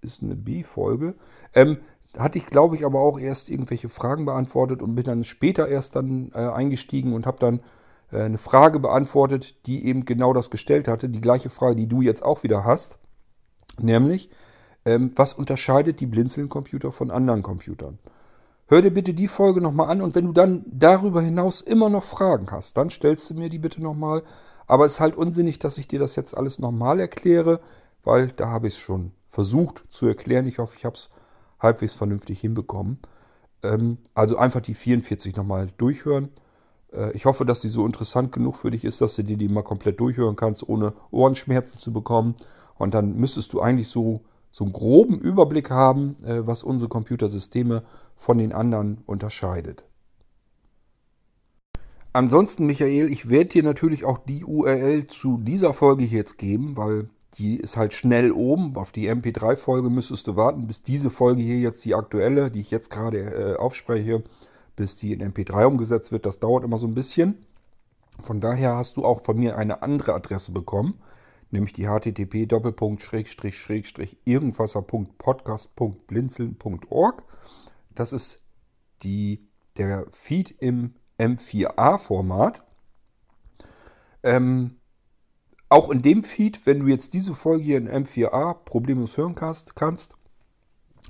[0.00, 1.14] ist eine B-Folge.
[1.54, 1.78] Ähm,
[2.18, 5.96] hatte ich, glaube ich, aber auch erst irgendwelche Fragen beantwortet und bin dann später erst
[5.96, 7.60] dann äh, eingestiegen und habe dann
[8.12, 11.08] äh, eine Frage beantwortet, die eben genau das gestellt hatte.
[11.08, 12.98] Die gleiche Frage, die du jetzt auch wieder hast.
[13.80, 14.30] Nämlich,
[14.84, 17.98] ähm, was unterscheidet die Blinzeln-Computer von anderen Computern?
[18.66, 22.04] Hör dir bitte die Folge nochmal an und wenn du dann darüber hinaus immer noch
[22.04, 24.22] Fragen hast, dann stellst du mir die bitte nochmal.
[24.66, 27.60] Aber es ist halt unsinnig, dass ich dir das jetzt alles nochmal erkläre,
[28.02, 30.46] weil da habe ich es schon versucht zu erklären.
[30.46, 31.10] Ich hoffe, ich habe es
[31.60, 32.98] halbwegs vernünftig hinbekommen.
[33.62, 36.30] Ähm, also einfach die 44 nochmal durchhören.
[36.92, 39.48] Äh, ich hoffe, dass die so interessant genug für dich ist, dass du dir die
[39.48, 42.34] mal komplett durchhören kannst, ohne Ohrenschmerzen zu bekommen.
[42.76, 44.22] Und dann müsstest du eigentlich so,
[44.54, 47.82] so einen groben Überblick haben, äh, was unsere Computersysteme
[48.14, 49.84] von den anderen unterscheidet.
[52.12, 56.76] Ansonsten, Michael, ich werde dir natürlich auch die URL zu dieser Folge hier jetzt geben,
[56.76, 58.76] weil die ist halt schnell oben.
[58.76, 62.70] Auf die MP3-Folge müsstest du warten, bis diese Folge hier jetzt die aktuelle, die ich
[62.70, 64.22] jetzt gerade äh, aufspreche,
[64.76, 66.26] bis die in MP3 umgesetzt wird.
[66.26, 67.44] Das dauert immer so ein bisschen.
[68.22, 70.94] Von daher hast du auch von mir eine andere Adresse bekommen,
[71.54, 72.46] nämlich die http
[74.24, 77.24] irgendwasser.podcast.blinzeln.org.
[77.94, 78.42] Das ist
[79.02, 82.62] die, der Feed im M4A-Format.
[84.22, 84.76] Ähm,
[85.68, 89.74] auch in dem Feed, wenn du jetzt diese Folge hier in M4A problemlos hören kannst,
[89.76, 90.14] kannst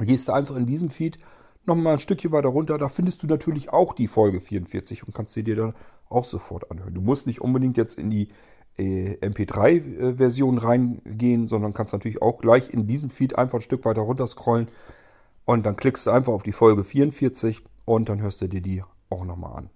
[0.00, 1.18] gehst du einfach in diesem Feed
[1.66, 2.78] nochmal ein Stückchen weiter runter.
[2.78, 5.74] Da findest du natürlich auch die Folge 44 und kannst sie dir dann
[6.08, 6.94] auch sofort anhören.
[6.94, 8.28] Du musst nicht unbedingt jetzt in die
[8.78, 14.26] MP3-Version reingehen, sondern kannst natürlich auch gleich in diesem Feed einfach ein Stück weiter runter
[14.26, 14.68] scrollen
[15.44, 18.82] und dann klickst du einfach auf die Folge 44 und dann hörst du dir die
[19.10, 19.70] auch nochmal an.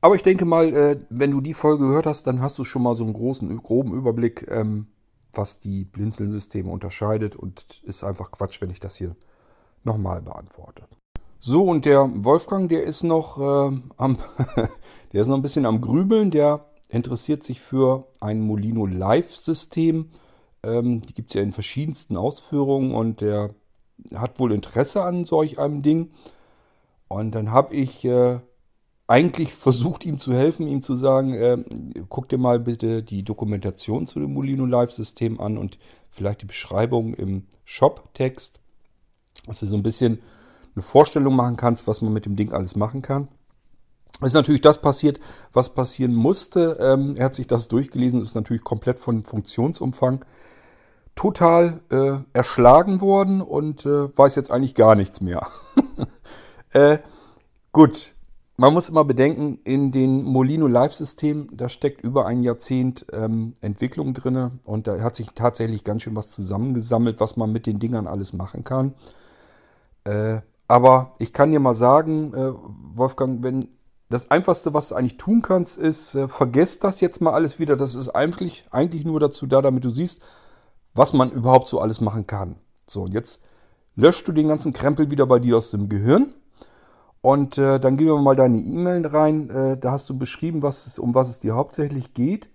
[0.00, 2.82] Aber ich denke mal, äh, wenn du die Folge gehört hast, dann hast du schon
[2.82, 4.88] mal so einen großen, groben Überblick, ähm,
[5.32, 9.16] was die Blinzeln-Systeme unterscheidet und ist einfach Quatsch, wenn ich das hier
[9.82, 10.84] nochmal beantworte.
[11.38, 14.18] So, und der Wolfgang, der ist noch äh, am,
[15.12, 20.10] der ist noch ein bisschen am Grübeln, der interessiert sich für ein Molino Live-System.
[20.62, 23.54] Ähm, die gibt es ja in verschiedensten Ausführungen und der
[24.14, 26.10] hat wohl Interesse an solch einem Ding.
[27.08, 28.38] Und dann habe ich äh,
[29.06, 31.58] eigentlich versucht, ihm zu helfen, ihm zu sagen, äh,
[32.08, 35.78] guck dir mal bitte die Dokumentation zu dem Molino Live-System an und
[36.10, 38.60] vielleicht die Beschreibung im Shop-Text,
[39.46, 40.20] dass du so ein bisschen
[40.74, 43.28] eine Vorstellung machen kannst, was man mit dem Ding alles machen kann.
[44.20, 45.20] Ist natürlich das passiert,
[45.52, 46.78] was passieren musste.
[46.80, 50.24] Ähm, er hat sich das durchgelesen, ist natürlich komplett von Funktionsumfang
[51.14, 55.46] total äh, erschlagen worden und äh, weiß jetzt eigentlich gar nichts mehr.
[56.72, 56.98] äh,
[57.72, 58.14] gut,
[58.56, 64.14] man muss immer bedenken, in den Molino Live-System, da steckt über ein Jahrzehnt ähm, Entwicklung
[64.14, 68.06] drin und da hat sich tatsächlich ganz schön was zusammengesammelt, was man mit den Dingern
[68.06, 68.94] alles machen kann.
[70.04, 72.52] Äh, aber ich kann dir mal sagen, äh,
[72.94, 73.68] Wolfgang, wenn
[74.10, 77.76] das Einfachste, was du eigentlich tun kannst, ist, äh, vergesst das jetzt mal alles wieder.
[77.76, 80.22] Das ist eigentlich, eigentlich nur dazu da, damit du siehst,
[80.94, 82.56] was man überhaupt so alles machen kann.
[82.86, 83.40] So, und jetzt
[83.96, 86.34] löschst du den ganzen Krempel wieder bei dir aus dem Gehirn
[87.24, 89.48] und äh, dann gehen wir mal deine E-Mail rein.
[89.48, 92.50] Äh, da hast du beschrieben, was es, um was es dir hauptsächlich geht.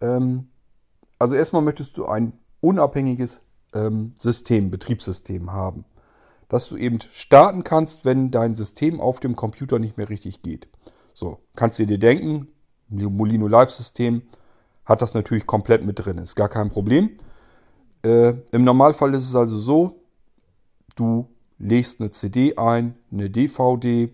[0.00, 0.48] Ähm,
[1.18, 2.32] also erstmal möchtest du ein
[2.62, 3.42] unabhängiges
[3.74, 5.84] ähm, System, Betriebssystem haben.
[6.52, 10.68] Dass du eben starten kannst, wenn dein System auf dem Computer nicht mehr richtig geht.
[11.14, 12.48] So, kannst du dir denken,
[12.90, 14.20] Molino Live System
[14.84, 16.18] hat das natürlich komplett mit drin.
[16.18, 17.16] Ist gar kein Problem.
[18.04, 20.02] Äh, Im Normalfall ist es also so,
[20.94, 21.26] du
[21.58, 24.12] legst eine CD ein, eine DVD,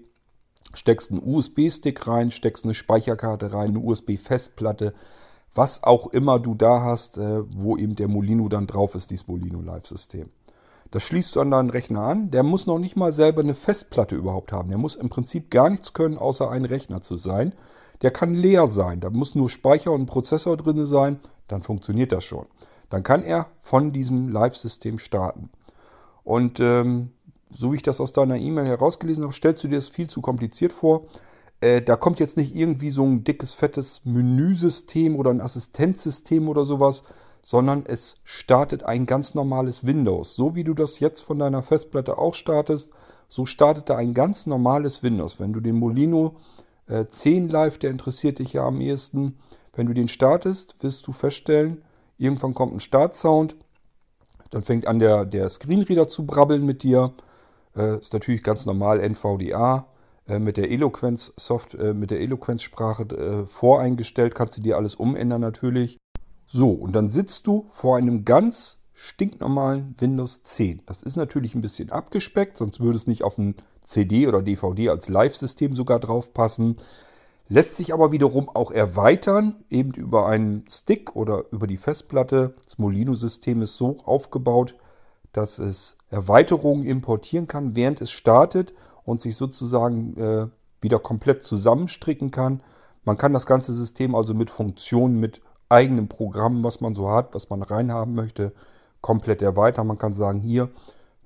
[0.75, 4.95] steckst einen USB-Stick rein, steckst eine Speicherkarte rein, eine USB-Festplatte,
[5.57, 9.27] was auch immer du da hast, äh, wo eben der Molino dann drauf ist, dieses
[9.27, 10.31] Molino Live-System.
[10.91, 12.31] Das schließt du an deinen Rechner an.
[12.31, 14.71] Der muss noch nicht mal selber eine Festplatte überhaupt haben.
[14.71, 17.53] Der muss im Prinzip gar nichts können, außer ein Rechner zu sein.
[18.03, 19.01] Der kann leer sein.
[19.01, 21.21] Da muss nur Speicher und Prozessor drin sein.
[21.49, 22.47] Dann funktioniert das schon.
[22.91, 25.51] Dann kann er von diesem Live-System starten.
[26.25, 27.11] Und ähm,
[27.51, 30.21] so wie ich das aus deiner E-Mail herausgelesen habe, stellst du dir das viel zu
[30.21, 31.07] kompliziert vor.
[31.61, 36.65] Äh, da kommt jetzt nicht irgendwie so ein dickes, fettes Menüsystem oder ein Assistenzsystem oder
[36.65, 37.03] sowas,
[37.43, 40.35] sondern es startet ein ganz normales Windows.
[40.35, 42.93] So wie du das jetzt von deiner Festplatte auch startest,
[43.29, 45.41] so startet da ein ganz normales Windows.
[45.41, 46.37] Wenn du den Molino
[46.87, 49.39] äh, 10 Live, der interessiert dich ja am ehesten,
[49.75, 51.83] wenn du den startest, wirst du feststellen,
[52.17, 53.57] irgendwann kommt ein Startsound,
[54.51, 57.13] dann fängt an der, der Screenreader zu brabbeln mit dir
[57.77, 59.87] äh, ist natürlich ganz normal NVDA
[60.27, 64.35] äh, mit der Eloquenz Soft, äh, mit der Eloquenz-Sprache äh, voreingestellt.
[64.35, 65.99] Kannst du dir alles umändern natürlich.
[66.51, 70.83] So, und dann sitzt du vor einem ganz stinknormalen Windows 10.
[70.87, 74.89] Das ist natürlich ein bisschen abgespeckt, sonst würde es nicht auf ein CD oder DVD
[74.89, 76.79] als Live-System sogar drauf passen.
[77.49, 82.55] Lässt sich aber wiederum auch erweitern, eben über einen Stick oder über die Festplatte.
[82.65, 84.75] Das Molino-System ist so aufgebaut,
[85.33, 88.73] dass es Erweiterungen importieren kann, während es startet
[89.05, 90.47] und sich sozusagen äh,
[90.81, 92.63] wieder komplett zusammenstricken kann.
[93.05, 97.35] Man kann das ganze System also mit Funktionen, mit eigenem Programm, was man so hat,
[97.35, 98.53] was man reinhaben möchte,
[99.01, 99.87] komplett erweitern.
[99.87, 100.71] Man kann sagen, hier,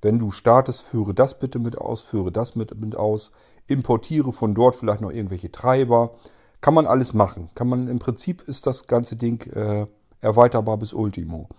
[0.01, 3.31] wenn du startest, führe das bitte mit aus, führe das mit, mit aus,
[3.67, 6.15] importiere von dort vielleicht noch irgendwelche Treiber.
[6.61, 7.49] Kann man alles machen.
[7.55, 9.87] Kann man im Prinzip ist das ganze Ding äh,
[10.21, 11.49] erweiterbar bis Ultimo.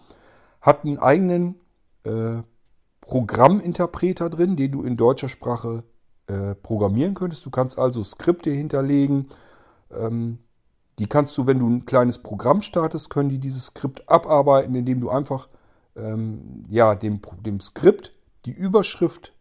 [0.61, 1.61] Hat einen eigenen
[2.05, 2.43] äh,
[3.01, 5.85] Programminterpreter drin, den du in deutscher Sprache
[6.27, 7.45] äh, programmieren könntest.
[7.45, 9.29] Du kannst also Skripte hinterlegen.
[9.91, 10.39] Ähm,
[10.99, 15.01] die kannst du, wenn du ein kleines Programm startest, können die dieses Skript abarbeiten, indem
[15.01, 15.49] du einfach
[15.97, 18.13] ähm, ja, dem, dem Skript
[18.45, 19.33] die Überschrift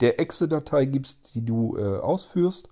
[0.00, 2.68] der Exe-Datei gibst, die du äh, ausführst.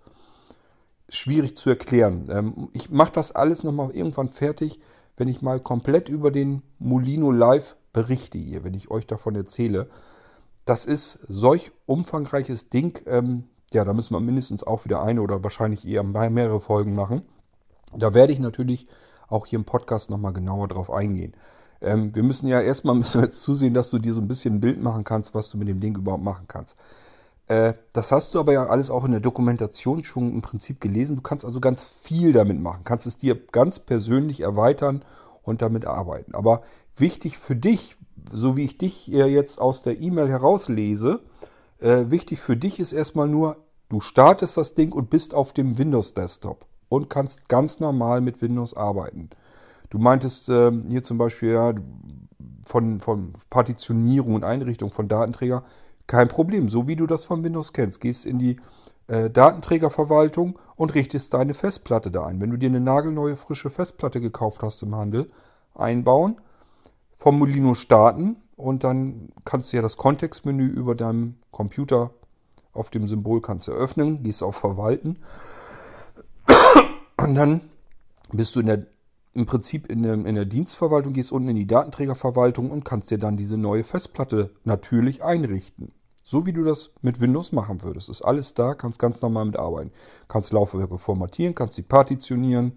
[1.09, 2.25] Schwierig zu erklären.
[2.29, 4.81] Ähm, ich mache das alles nochmal irgendwann fertig,
[5.17, 9.89] wenn ich mal komplett über den Molino Live berichte hier, wenn ich euch davon erzähle.
[10.65, 15.43] Das ist solch umfangreiches Ding, ähm, ja, da müssen wir mindestens auch wieder eine oder
[15.45, 17.23] wahrscheinlich eher mehrere Folgen machen.
[17.97, 18.87] Da werde ich natürlich
[19.29, 21.35] auch hier im Podcast nochmal genauer drauf eingehen.
[21.81, 24.57] Ähm, wir müssen ja erstmal müssen wir jetzt zusehen, dass du dir so ein bisschen
[24.57, 26.77] ein Bild machen kannst, was du mit dem Ding überhaupt machen kannst.
[27.47, 31.17] Äh, das hast du aber ja alles auch in der Dokumentation schon im Prinzip gelesen.
[31.17, 35.05] Du kannst also ganz viel damit machen, kannst es dir ganz persönlich erweitern
[35.43, 36.35] und damit arbeiten.
[36.35, 36.63] Aber
[36.97, 37.97] wichtig für dich,
[38.31, 41.21] so wie ich dich jetzt aus der E-Mail herauslese,
[41.81, 43.57] äh, wichtig für dich ist erstmal nur,
[43.89, 48.43] du startest das Ding und bist auf dem Windows Desktop und kannst ganz normal mit
[48.43, 49.31] Windows arbeiten.
[49.89, 51.73] Du meintest äh, hier zum Beispiel ja,
[52.67, 55.63] von, von Partitionierung und Einrichtung von Datenträger,
[56.07, 58.01] kein Problem, so wie du das von Windows kennst.
[58.01, 58.57] Gehst in die
[59.07, 62.41] äh, Datenträgerverwaltung und richtest deine Festplatte da ein.
[62.41, 65.31] Wenn du dir eine nagelneue frische Festplatte gekauft hast im Handel,
[65.75, 66.41] einbauen,
[67.17, 72.11] vom Molino starten und dann kannst du ja das Kontextmenü über deinem Computer
[72.73, 75.17] auf dem Symbol kannst du öffnen, gehst auf Verwalten
[77.23, 77.71] und dann
[78.33, 78.87] bist du in der,
[79.35, 83.19] im Prinzip in der, in der Dienstverwaltung, gehst unten in die Datenträgerverwaltung und kannst dir
[83.19, 85.93] dann diese neue Festplatte natürlich einrichten.
[86.23, 88.09] So wie du das mit Windows machen würdest.
[88.09, 89.91] Ist alles da, kannst ganz normal mitarbeiten.
[90.29, 92.75] Kannst Laufwerke formatieren, kannst sie partitionieren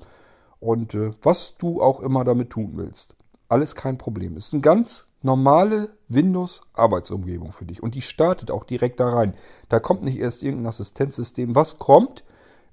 [0.60, 3.16] und äh, was du auch immer damit tun willst.
[3.50, 4.38] Alles kein Problem.
[4.38, 7.84] Ist eine ganz normale Windows-Arbeitsumgebung für dich.
[7.84, 9.36] Und die startet auch direkt da rein.
[9.70, 11.54] Da kommt nicht erst irgendein Assistenzsystem.
[11.54, 12.24] Was kommt,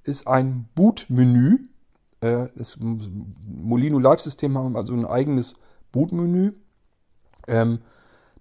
[0.03, 1.67] ist ein Boot-Menü.
[2.21, 5.55] Äh, das Molino Live-System haben also ein eigenes
[5.91, 6.53] Boot-Menü.
[7.47, 7.79] Ähm,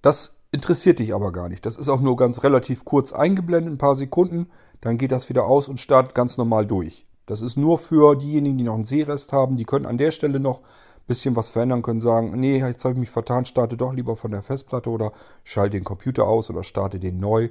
[0.03, 1.65] das interessiert dich aber gar nicht.
[1.65, 4.49] Das ist auch nur ganz relativ kurz eingeblendet, ein paar Sekunden.
[4.81, 7.07] Dann geht das wieder aus und startet ganz normal durch.
[7.27, 9.55] Das ist nur für diejenigen, die noch einen Sehrest haben.
[9.55, 12.95] Die können an der Stelle noch ein bisschen was verändern, können sagen, nee, jetzt habe
[12.95, 15.13] ich mich vertan, starte doch lieber von der Festplatte oder
[15.45, 17.51] schalte den Computer aus oder starte den neu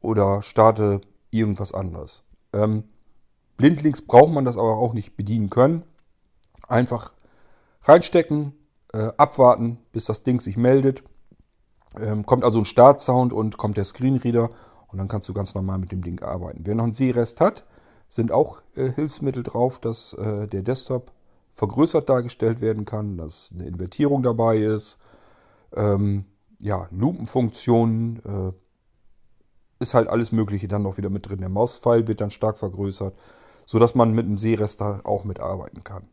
[0.00, 2.24] oder starte irgendwas anderes.
[2.52, 2.84] Ähm,
[3.56, 5.82] blindlings braucht man das aber auch nicht bedienen können.
[6.68, 7.12] Einfach
[7.82, 8.54] reinstecken,
[8.92, 11.02] äh, abwarten, bis das Ding sich meldet
[12.00, 14.50] ähm, kommt also ein Startsound und kommt der Screenreader
[14.88, 16.62] und dann kannst du ganz normal mit dem Ding arbeiten.
[16.64, 17.64] Wer noch einen Sehrest hat,
[18.08, 21.12] sind auch äh, Hilfsmittel drauf, dass äh, der Desktop
[21.52, 24.98] vergrößert dargestellt werden kann, dass eine Invertierung dabei ist.
[25.74, 26.24] Ähm,
[26.60, 28.52] ja, Lupenfunktionen, äh,
[29.84, 31.38] ist halt alles Mögliche dann noch wieder mit drin.
[31.38, 33.14] Der Mauspfeil wird dann stark vergrößert,
[33.66, 36.08] sodass man mit einem Seerester auch mitarbeiten kann.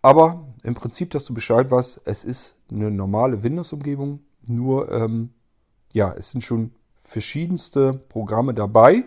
[0.00, 5.30] Aber im Prinzip, dass du Bescheid weißt, es ist eine normale Windows-Umgebung nur, ähm,
[5.92, 9.04] ja, es sind schon verschiedenste Programme dabei,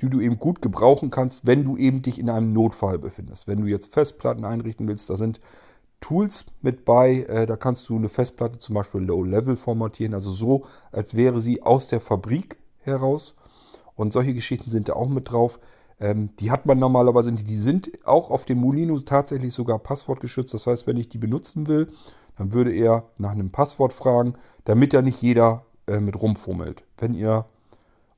[0.00, 3.46] die du eben gut gebrauchen kannst, wenn du eben dich in einem Notfall befindest.
[3.46, 5.40] Wenn du jetzt Festplatten einrichten willst, da sind
[6.00, 7.22] Tools mit bei.
[7.28, 11.62] Äh, da kannst du eine Festplatte zum Beispiel Low-Level formatieren, also so, als wäre sie
[11.62, 12.56] aus der Fabrik
[12.90, 13.34] heraus.
[13.94, 15.58] Und solche Geschichten sind da auch mit drauf.
[16.00, 17.32] Ähm, die hat man normalerweise.
[17.32, 20.54] Die sind auch auf dem Molino tatsächlich sogar passwortgeschützt.
[20.54, 21.88] Das heißt, wenn ich die benutzen will,
[22.36, 26.84] dann würde er nach einem Passwort fragen, damit ja nicht jeder äh, mit rumfummelt.
[26.98, 27.44] Wenn ihr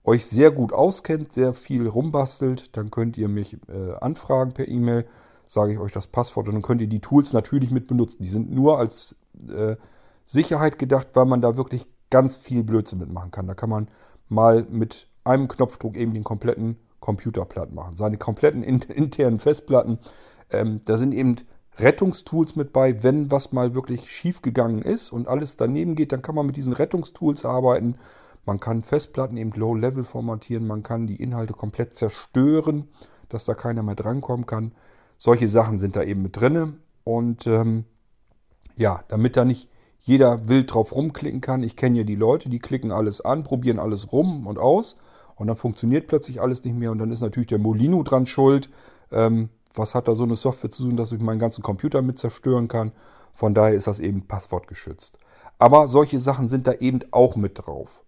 [0.05, 5.07] euch sehr gut auskennt, sehr viel rumbastelt, dann könnt ihr mich äh, anfragen per E-Mail,
[5.45, 8.23] sage ich euch das Passwort und dann könnt ihr die Tools natürlich mit benutzen.
[8.23, 9.17] Die sind nur als
[9.49, 9.77] äh,
[10.25, 13.47] Sicherheit gedacht, weil man da wirklich ganz viel Blödsinn mitmachen kann.
[13.47, 13.89] Da kann man
[14.33, 17.97] mal mit einem Knopfdruck eben den kompletten Computer platt machen.
[17.97, 19.99] Seine kompletten internen Festplatten.
[20.51, 21.37] Ähm, da sind eben
[21.77, 26.23] Rettungstools mit bei, wenn was mal wirklich schief gegangen ist und alles daneben geht, dann
[26.23, 27.97] kann man mit diesen Rettungstools arbeiten.
[28.45, 32.89] Man kann Festplatten eben low-level formatieren, man kann die Inhalte komplett zerstören,
[33.29, 34.73] dass da keiner mehr drankommen kann.
[35.17, 36.81] Solche Sachen sind da eben mit drin.
[37.05, 37.85] Und ähm,
[38.77, 39.69] ja, damit da nicht
[40.05, 41.63] jeder wild drauf rumklicken kann.
[41.63, 44.97] Ich kenne ja die Leute, die klicken alles an, probieren alles rum und aus
[45.37, 48.69] und dann funktioniert plötzlich alles nicht mehr und dann ist natürlich der Molino dran schuld.
[49.13, 52.19] Ähm, was hat da so eine Software zu tun, dass ich meinen ganzen Computer mit
[52.19, 52.93] zerstören kann.
[53.33, 55.19] Von daher ist das eben passwortgeschützt.
[55.59, 58.03] Aber solche Sachen sind da eben auch mit drauf.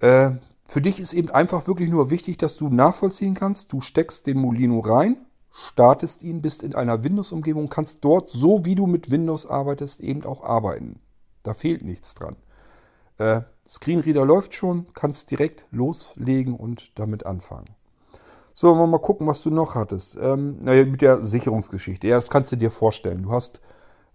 [0.00, 0.30] Äh,
[0.64, 3.72] für dich ist eben einfach wirklich nur wichtig, dass du nachvollziehen kannst.
[3.72, 5.16] Du steckst den Molino rein,
[5.56, 10.24] startest ihn, bist in einer Windows-Umgebung, kannst dort, so wie du mit Windows arbeitest, eben
[10.24, 11.00] auch arbeiten.
[11.42, 12.36] Da fehlt nichts dran.
[13.16, 17.64] Äh, Screenreader läuft schon, kannst direkt loslegen und damit anfangen.
[18.52, 20.18] So, wollen wir mal gucken, was du noch hattest.
[20.20, 22.06] Ähm, naja, mit der Sicherungsgeschichte.
[22.06, 23.22] Ja, das kannst du dir vorstellen.
[23.22, 23.62] Du hast,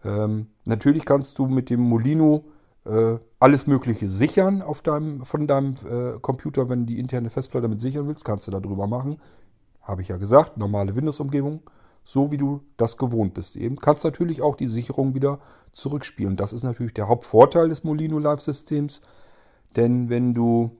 [0.06, 2.46] ähm, natürlich kannst du mit dem Molino
[2.86, 7.64] äh, alles Mögliche sichern auf deinem, von deinem äh, Computer, wenn du die interne Festplatte
[7.64, 9.18] damit sichern willst, kannst du darüber machen.
[9.92, 11.62] Habe ich ja gesagt, normale Windows-Umgebung,
[12.04, 13.76] so wie du das gewohnt bist eben.
[13.76, 15.40] Kannst natürlich auch die Sicherung wieder
[15.72, 16.36] zurückspielen.
[16.36, 19.02] Das ist natürlich der Hauptvorteil des Molino Live-Systems,
[19.76, 20.72] denn wenn du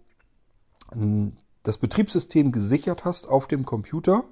[1.64, 4.24] das Betriebssystem gesichert hast auf dem Computer.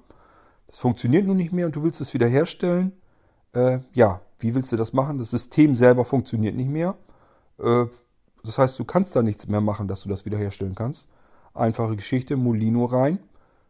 [0.66, 2.92] Das funktioniert nun nicht mehr und du willst es wiederherstellen.
[3.54, 5.18] Äh, ja, wie willst du das machen?
[5.18, 6.96] Das System selber funktioniert nicht mehr.
[7.58, 7.86] Äh,
[8.44, 11.08] das heißt, du kannst da nichts mehr machen, dass du das wiederherstellen kannst.
[11.54, 13.18] Einfache Geschichte, Molino rein,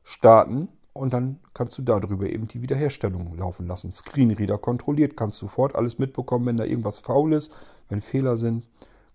[0.02, 3.92] starten und dann kannst du darüber eben die Wiederherstellung laufen lassen.
[3.92, 7.52] Screenreader kontrolliert, kannst sofort alles mitbekommen, wenn da irgendwas faul ist,
[7.88, 8.66] wenn Fehler sind.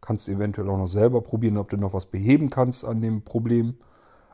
[0.02, 3.76] Kannst eventuell auch noch selber probieren, ob du noch was beheben kannst an dem Problem.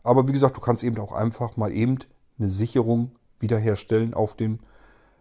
[0.03, 1.99] Aber wie gesagt, du kannst eben auch einfach mal eben
[2.37, 4.59] eine Sicherung wiederherstellen auf dem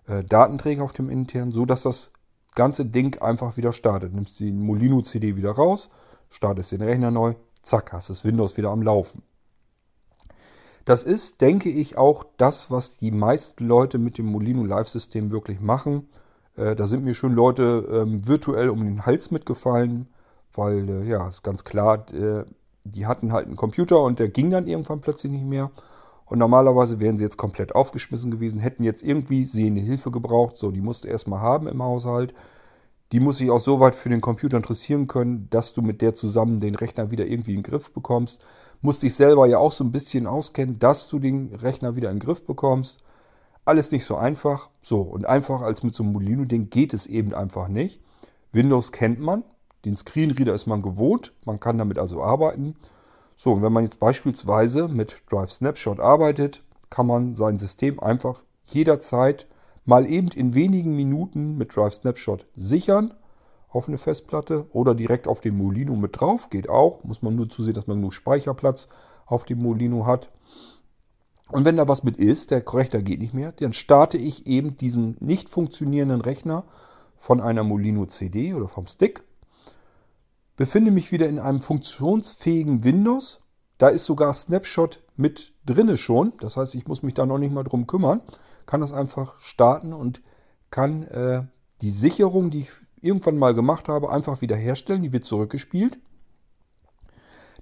[0.07, 2.13] äh, Datenträger, auf dem internen, so dass das
[2.55, 4.13] ganze Ding einfach wieder startet.
[4.13, 5.89] Nimmst die Molino CD wieder raus,
[6.29, 9.23] startest den Rechner neu, zack, hast das Windows wieder am Laufen.
[10.85, 15.61] Das ist, denke ich, auch das, was die meisten Leute mit dem Molino Live-System wirklich
[15.61, 16.09] machen.
[16.57, 20.09] Äh, da sind mir schon Leute ähm, virtuell um den Hals mitgefallen,
[20.55, 22.45] weil, äh, ja, ist ganz klar, äh,
[22.85, 25.71] die hatten halt einen Computer und der ging dann irgendwann plötzlich nicht mehr.
[26.27, 30.57] Und normalerweise wären sie jetzt komplett aufgeschmissen gewesen, hätten jetzt irgendwie sehende Hilfe gebraucht.
[30.57, 32.35] So, die musst du erstmal haben im Haushalt.
[33.13, 36.15] Die muss sich auch so weit für den Computer interessieren können, dass du mit der
[36.15, 38.45] zusammen den Rechner wieder irgendwie in den Griff bekommst.
[38.83, 42.17] Musst dich selber ja auch so ein bisschen auskennen, dass du den Rechner wieder in
[42.17, 43.03] den Griff bekommst.
[43.65, 44.71] Alles nicht so einfach.
[44.81, 48.01] So, und einfach als mit so einem Molino-Ding geht es eben einfach nicht.
[48.53, 49.45] Windows kennt man,
[49.85, 52.77] den Screenreader ist man gewohnt, man kann damit also arbeiten.
[53.35, 58.43] So, und wenn man jetzt beispielsweise mit Drive Snapshot arbeitet, kann man sein System einfach
[58.67, 59.47] jederzeit
[59.85, 63.15] mal eben in wenigen Minuten mit Drive Snapshot sichern
[63.69, 66.51] auf eine Festplatte oder direkt auf den Molino mit drauf.
[66.51, 67.05] Geht auch.
[67.05, 68.89] Muss man nur zusehen, dass man genug Speicherplatz
[69.27, 70.31] auf dem Molino hat.
[71.51, 74.77] Und wenn da was mit ist, der Rechner geht nicht mehr, dann starte ich eben
[74.77, 76.65] diesen nicht funktionierenden Rechner
[77.17, 79.25] von einer Molino CD oder vom Stick
[80.61, 83.41] befinde mich wieder in einem funktionsfähigen Windows.
[83.79, 86.35] Da ist sogar Snapshot mit drinne schon.
[86.41, 88.21] Das heißt, ich muss mich da noch nicht mal drum kümmern.
[88.71, 90.23] Kann das einfach starten und
[90.71, 91.43] kann äh,
[91.81, 95.03] die Sicherung, die ich irgendwann mal gemacht habe, einfach wieder herstellen.
[95.03, 95.99] Die wird zurückgespielt.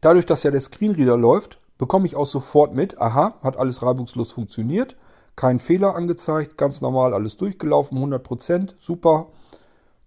[0.03, 4.33] Dadurch, dass ja der Screenreader läuft, bekomme ich auch sofort mit, aha, hat alles reibungslos
[4.33, 4.97] funktioniert,
[5.35, 9.29] kein Fehler angezeigt, ganz normal alles durchgelaufen, 100%, super.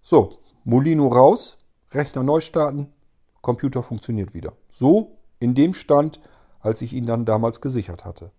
[0.02, 1.58] So, Molino raus,
[1.90, 2.92] Rechner neu starten,
[3.40, 4.52] Computer funktioniert wieder.
[4.70, 6.20] So in dem Stand,
[6.60, 8.30] als ich ihn dann damals gesichert hatte.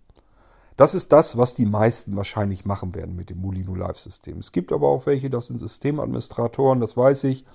[0.76, 4.40] Das ist das, was die meisten wahrscheinlich machen werden mit dem Molino Live-System.
[4.40, 7.46] Es gibt aber auch welche, das sind Systemadministratoren, das weiß ich,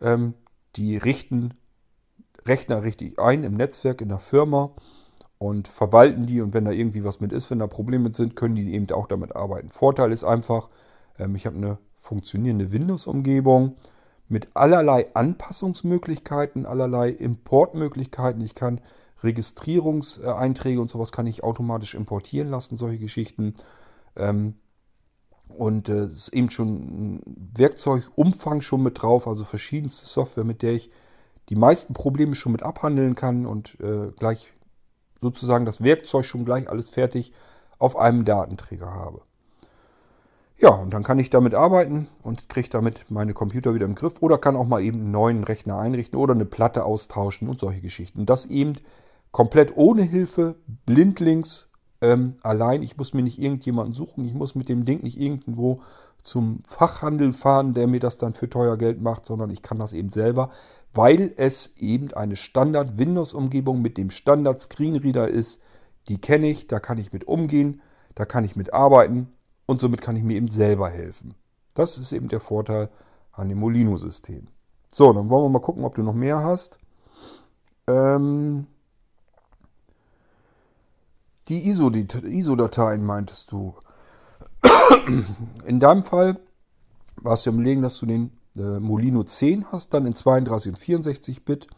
[0.00, 0.34] ähm,
[0.74, 1.54] die richten
[2.46, 4.70] Rechner richtig ein im Netzwerk, in der Firma
[5.38, 6.40] und verwalten die.
[6.40, 8.90] Und wenn da irgendwie was mit ist, wenn da Probleme mit sind, können die eben
[8.90, 9.70] auch damit arbeiten.
[9.70, 10.68] Vorteil ist einfach,
[11.18, 13.76] ähm, ich habe eine funktionierende Windows-Umgebung
[14.28, 18.42] mit allerlei Anpassungsmöglichkeiten, allerlei Importmöglichkeiten.
[18.42, 18.80] Ich kann
[19.22, 23.54] Registrierungseinträge und sowas kann ich automatisch importieren lassen, solche Geschichten.
[24.16, 24.54] Ähm,
[25.48, 27.22] und äh, es ist eben schon ein
[27.54, 30.90] Werkzeugumfang schon mit drauf, also verschiedenste Software, mit der ich
[31.48, 34.52] die meisten Probleme schon mit abhandeln kann und äh, gleich
[35.20, 37.32] sozusagen das Werkzeug schon gleich alles fertig
[37.78, 39.22] auf einem Datenträger habe.
[40.58, 44.22] Ja, und dann kann ich damit arbeiten und kriege damit meine Computer wieder im Griff
[44.22, 47.82] oder kann auch mal eben einen neuen Rechner einrichten oder eine Platte austauschen und solche
[47.82, 48.20] Geschichten.
[48.20, 48.74] Und das eben
[49.30, 50.56] komplett ohne Hilfe,
[50.86, 51.70] blindlings,
[52.00, 52.82] ähm, allein.
[52.82, 55.80] Ich muss mir nicht irgendjemanden suchen, ich muss mit dem Ding nicht irgendwo
[56.22, 59.92] zum Fachhandel fahren, der mir das dann für teuer Geld macht, sondern ich kann das
[59.92, 60.50] eben selber,
[60.92, 65.60] weil es eben eine Standard-Windows-Umgebung mit dem Standard-Screenreader ist.
[66.08, 67.80] Die kenne ich, da kann ich mit umgehen,
[68.14, 69.28] da kann ich mit arbeiten
[69.66, 71.34] und somit kann ich mir eben selber helfen.
[71.74, 72.88] Das ist eben der Vorteil
[73.32, 74.48] an dem Molino-System.
[74.92, 76.78] So, dann wollen wir mal gucken, ob du noch mehr hast.
[77.86, 78.66] Ähm
[81.48, 83.74] die ISO-Dateien meintest du.
[85.66, 86.40] In deinem Fall
[87.16, 90.78] warst du am Legen, dass du den äh, Molino 10 hast, dann in 32 und
[90.78, 91.68] 64 Bit.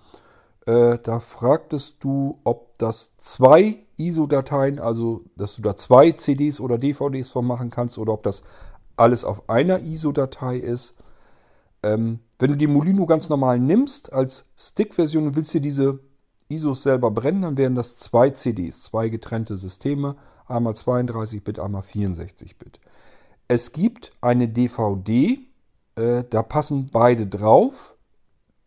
[0.67, 6.79] Äh, da fragtest du, ob das zwei ISO-Dateien, also dass du da zwei CDs oder
[6.79, 8.43] DVDs von machen kannst oder ob das
[8.97, 10.95] alles auf einer ISO-Datei ist.
[11.83, 16.01] Ähm, wenn du die Molino ganz normal nimmst als Stick-Version willst dir diese
[16.49, 22.81] ISOs selber brennen, dann wären das zwei CDs, zwei getrennte Systeme, einmal 32-Bit, einmal 64-Bit.
[23.49, 25.39] Es gibt eine DVD,
[25.97, 27.95] äh, da passen beide drauf.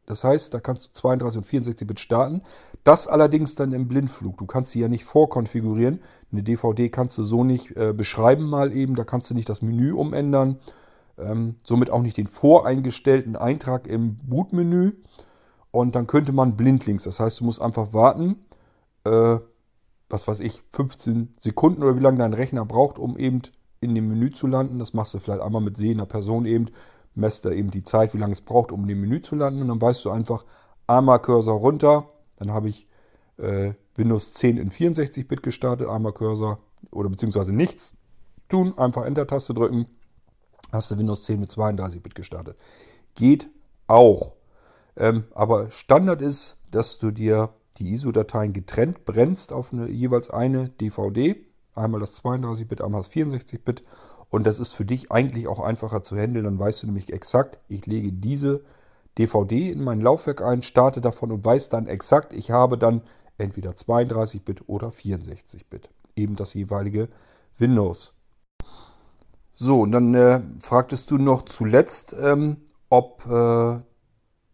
[0.05, 2.41] Das heißt, da kannst du 32 und 64 Bit starten.
[2.84, 4.38] Das allerdings dann im Blindflug.
[4.38, 6.01] Du kannst sie ja nicht vorkonfigurieren.
[6.32, 8.95] Eine DVD kannst du so nicht äh, beschreiben mal eben.
[8.95, 10.59] Da kannst du nicht das Menü umändern.
[11.17, 14.93] Ähm, somit auch nicht den voreingestellten Eintrag im Bootmenü.
[15.72, 17.03] Und dann könnte man blindlings.
[17.03, 18.45] Das heißt, du musst einfach warten,
[19.05, 19.38] äh,
[20.09, 23.41] was weiß ich, 15 Sekunden oder wie lange dein Rechner braucht, um eben
[23.80, 24.80] in dem Menü zu landen.
[24.80, 26.67] Das machst du vielleicht einmal mit sehender Person eben,
[27.15, 29.61] messt da eben die Zeit, wie lange es braucht, um in dem Menü zu landen.
[29.61, 30.45] Und dann weißt du einfach,
[30.88, 32.88] einmal Cursor runter, dann habe ich
[33.38, 36.59] äh, Windows 10 in 64-Bit gestartet, einmal Cursor
[36.91, 37.93] oder beziehungsweise nichts
[38.49, 39.86] tun, einfach Enter-Taste drücken,
[40.72, 42.57] hast du Windows 10 mit 32-Bit gestartet.
[43.15, 43.49] Geht
[43.88, 44.34] auch.
[44.97, 50.69] Ähm, aber Standard ist, dass du dir die ISO-Dateien getrennt brennst auf eine, jeweils eine
[50.69, 51.35] DVD.
[51.73, 53.83] Einmal das 32-Bit, einmal das 64-Bit.
[54.29, 56.45] Und das ist für dich eigentlich auch einfacher zu handeln.
[56.45, 58.63] Dann weißt du nämlich exakt, ich lege diese
[59.17, 63.01] DVD in mein Laufwerk ein, starte davon und weiß dann exakt, ich habe dann
[63.37, 65.89] entweder 32-Bit oder 64-Bit.
[66.15, 67.09] Eben das jeweilige
[67.57, 68.13] Windows.
[69.51, 72.57] So, und dann äh, fragtest du noch zuletzt, ähm,
[72.89, 73.81] ob äh,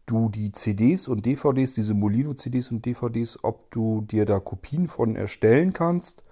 [0.08, 5.16] du die CDs und DVDs, diese Molino-CDs und DVDs, ob du dir da Kopien von
[5.16, 6.24] erstellen kannst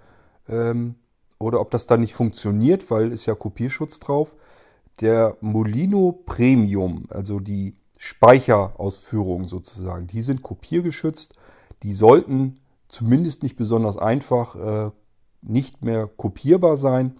[0.48, 0.96] ähm,
[1.38, 4.34] oder ob das dann nicht funktioniert, weil ist ja Kopierschutz drauf.
[5.00, 11.34] Der Molino Premium, also die Speicherausführungen sozusagen, die sind kopiergeschützt.
[11.82, 12.58] Die sollten
[12.88, 14.90] zumindest nicht besonders einfach äh,
[15.42, 17.16] nicht mehr kopierbar sein.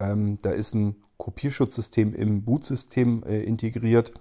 [0.00, 4.12] Ähm, da ist ein Kopierschutzsystem im Bootsystem äh, integriert.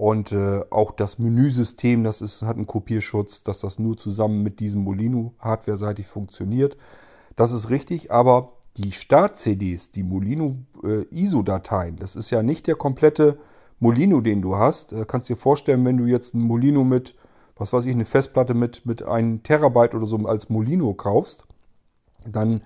[0.00, 4.58] Und äh, auch das Menüsystem, das ist, hat einen Kopierschutz, dass das nur zusammen mit
[4.58, 6.78] diesem Molino hardware-seitig funktioniert.
[7.36, 11.04] Das ist richtig, aber die Start-CDs, die Molino äh,
[11.98, 13.36] das ist ja nicht der komplette
[13.78, 14.94] Molino, den du hast.
[14.94, 17.14] Äh, kannst dir vorstellen, wenn du jetzt ein Molino mit,
[17.56, 21.46] was weiß ich, eine Festplatte mit, mit einem Terabyte oder so als Molino kaufst,
[22.26, 22.62] dann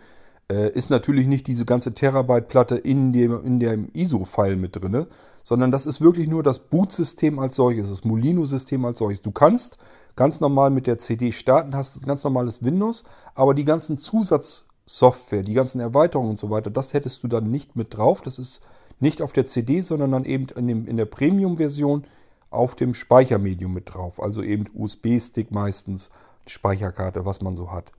[0.50, 5.06] äh, ist natürlich nicht diese ganze Terabyte-Platte in dem, in dem ISO-File mit drin,
[5.42, 9.22] sondern das ist wirklich nur das Boot-System als solches, das Molino-System als solches.
[9.22, 9.78] Du kannst
[10.16, 15.42] ganz normal mit der CD starten, hast ein ganz normales Windows, aber die ganzen Zusatzsoftware,
[15.42, 18.20] die ganzen Erweiterungen und so weiter, das hättest du dann nicht mit drauf.
[18.20, 18.62] Das ist
[19.00, 22.04] nicht auf der CD, sondern dann eben in, dem, in der Premium-Version
[22.50, 24.22] auf dem Speichermedium mit drauf.
[24.22, 26.10] Also eben USB-Stick meistens,
[26.46, 27.90] Speicherkarte, was man so hat.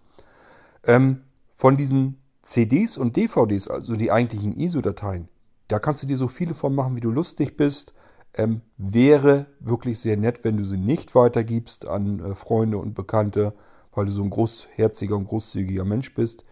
[0.85, 1.23] Ähm,
[1.53, 5.27] von diesen CDs und DVDs, also die eigentlichen ISO-Dateien,
[5.67, 7.93] da kannst du dir so viele von machen, wie du lustig bist.
[8.35, 13.53] Ähm, wäre wirklich sehr nett, wenn du sie nicht weitergibst an äh, Freunde und Bekannte,
[13.93, 16.45] weil du so ein großherziger und großzügiger Mensch bist.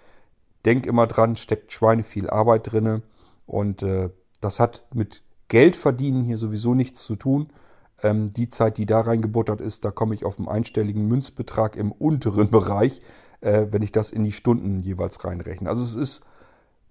[0.65, 3.03] Denk immer dran, steckt Schweine viel Arbeit drin
[3.45, 4.09] und äh,
[4.41, 7.51] das hat mit Geld verdienen hier sowieso nichts zu tun.
[8.03, 11.91] Ähm, die Zeit, die da reingebuttert ist, da komme ich auf einen einstelligen Münzbetrag im
[11.91, 13.01] unteren Bereich
[13.43, 15.69] äh, wenn ich das in die Stunden jeweils reinrechne.
[15.69, 16.23] Also es ist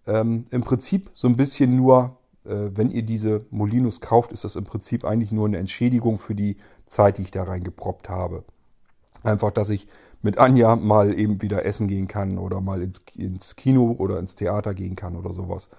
[0.07, 4.57] ähm, im Prinzip so ein bisschen nur, äh, wenn ihr diese Molinos kauft, ist das
[4.57, 6.57] im Prinzip eigentlich nur eine Entschädigung für die
[6.87, 8.45] Zeit, die ich da reingeproppt habe.
[9.23, 9.87] Einfach, dass ich
[10.21, 14.35] mit Anja mal eben wieder essen gehen kann oder mal ins, ins Kino oder ins
[14.35, 15.71] Theater gehen kann oder sowas.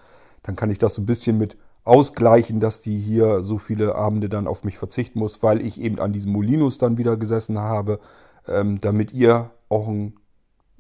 [0.43, 4.29] Dann kann ich das so ein bisschen mit ausgleichen, dass die hier so viele Abende
[4.29, 7.99] dann auf mich verzichten muss, weil ich eben an diesen Molinos dann wieder gesessen habe,
[8.47, 10.13] ähm, damit ihr auch ein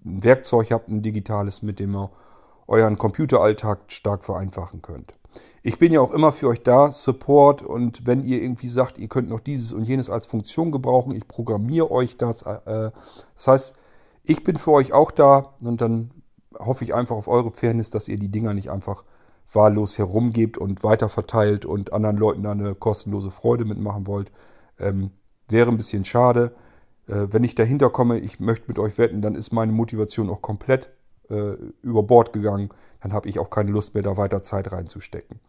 [0.05, 2.09] ein Werkzeug habt, ein digitales, mit dem ihr
[2.67, 5.13] euren Computeralltag stark vereinfachen könnt.
[5.63, 9.07] Ich bin ja auch immer für euch da, Support und wenn ihr irgendwie sagt, ihr
[9.07, 12.43] könnt noch dieses und jenes als Funktion gebrauchen, ich programmiere euch das.
[12.43, 12.91] Äh,
[13.35, 13.75] das heißt,
[14.23, 16.11] ich bin für euch auch da und dann
[16.57, 19.03] hoffe ich einfach auf eure Fairness, dass ihr die Dinger nicht einfach
[19.51, 24.31] wahllos herumgebt und weiterverteilt und anderen Leuten da eine kostenlose Freude mitmachen wollt.
[24.79, 25.11] Ähm,
[25.47, 26.53] wäre ein bisschen schade
[27.07, 30.41] äh, wenn ich dahinter komme, ich möchte mit euch wetten, dann ist meine Motivation auch
[30.41, 30.91] komplett
[31.29, 32.69] äh, über Bord gegangen.
[33.01, 35.39] Dann habe ich auch keine Lust mehr, da weiter Zeit reinzustecken.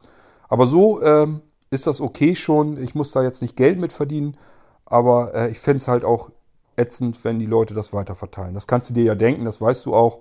[0.49, 2.83] Aber so ähm, ist das okay schon.
[2.83, 4.37] Ich muss da jetzt nicht Geld mit verdienen,
[4.85, 6.31] aber äh, ich fände es halt auch
[6.77, 8.55] ätzend, wenn die Leute das weiter verteilen.
[8.55, 10.21] Das kannst du dir ja denken, das weißt du auch.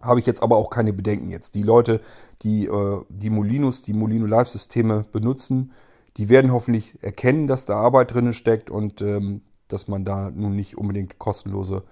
[0.00, 1.54] Habe ich jetzt aber auch keine Bedenken jetzt.
[1.54, 2.00] Die Leute,
[2.42, 5.72] die äh, die Molinos, die Molino Live-Systeme benutzen,
[6.16, 10.54] die werden hoffentlich erkennen, dass da Arbeit drin steckt und ähm, dass man da nun
[10.54, 11.82] nicht unbedingt kostenlose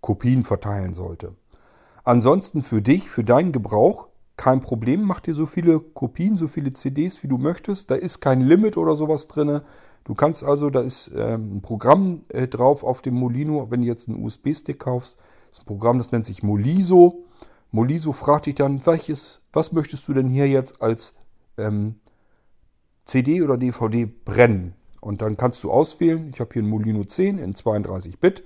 [0.00, 1.34] Kopien verteilen sollte.
[2.04, 6.72] Ansonsten für dich, für deinen Gebrauch, kein Problem, mach dir so viele Kopien, so viele
[6.72, 7.90] CDs, wie du möchtest.
[7.90, 9.60] Da ist kein Limit oder sowas drin.
[10.04, 13.86] Du kannst also, da ist ähm, ein Programm äh, drauf auf dem Molino, wenn du
[13.86, 15.18] jetzt einen USB-Stick kaufst.
[15.50, 17.26] Das ist ein Programm, das nennt sich Moliso.
[17.72, 21.14] Moliso fragt dich dann, welches, was möchtest du denn hier jetzt als
[21.56, 21.96] ähm,
[23.04, 24.74] CD oder DVD brennen?
[25.00, 28.44] Und dann kannst du auswählen, ich habe hier einen Molino 10 in 32 Bit,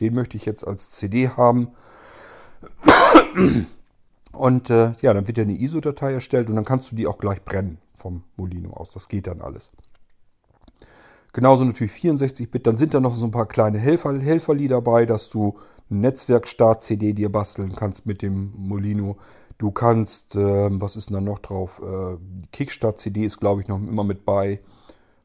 [0.00, 1.72] den möchte ich jetzt als CD haben.
[4.32, 7.18] Und äh, ja, dann wird ja eine ISO-Datei erstellt und dann kannst du die auch
[7.18, 8.92] gleich brennen vom Molino aus.
[8.92, 9.72] Das geht dann alles.
[11.36, 12.66] Genauso natürlich 64-Bit.
[12.66, 15.58] Dann sind da noch so ein paar kleine Helfer, Helferli dabei, dass du
[15.90, 19.18] eine Netzwerkstart-CD dir basteln kannst mit dem Molino.
[19.58, 21.82] Du kannst, äh, was ist denn da noch drauf?
[21.84, 22.16] Äh,
[22.52, 24.60] Kickstart-CD ist, glaube ich, noch immer mit bei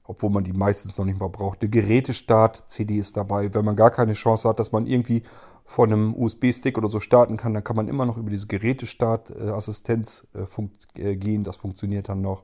[0.03, 1.61] obwohl man die meistens noch nicht mal braucht.
[1.61, 3.53] Eine Gerätestart-CD ist dabei.
[3.53, 5.23] Wenn man gar keine Chance hat, dass man irgendwie
[5.63, 10.27] von einem USB-Stick oder so starten kann, dann kann man immer noch über diese Gerätestart-Assistenz
[10.33, 11.45] äh, äh, gehen.
[11.45, 12.43] Das funktioniert dann noch.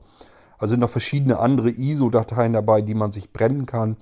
[0.58, 3.96] Also sind noch verschiedene andere ISO-Dateien dabei, die man sich brennen kann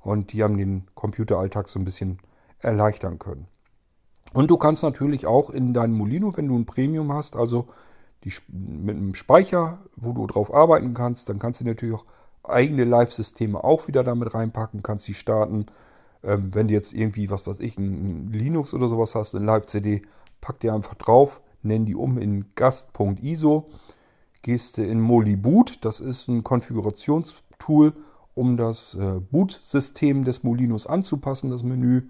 [0.00, 2.18] und die haben den Computeralltag so ein bisschen
[2.60, 3.46] erleichtern können.
[4.34, 7.68] Und du kannst natürlich auch in deinem Molino, wenn du ein Premium hast, also
[8.24, 12.04] die, mit einem Speicher, wo du drauf arbeiten kannst, dann kannst du natürlich auch
[12.42, 15.66] eigene Live-Systeme auch wieder damit reinpacken, kannst sie starten.
[16.22, 20.02] Ähm, wenn du jetzt irgendwie, was weiß ich, ein, Linux oder sowas hast, eine Live-CD,
[20.40, 23.70] pack dir einfach drauf, nenn die um in gast.iso,
[24.42, 27.92] gehst du in Moliboot, das ist ein Konfigurationstool,
[28.34, 32.02] um das äh, Boot-System des Molinos anzupassen, das Menü.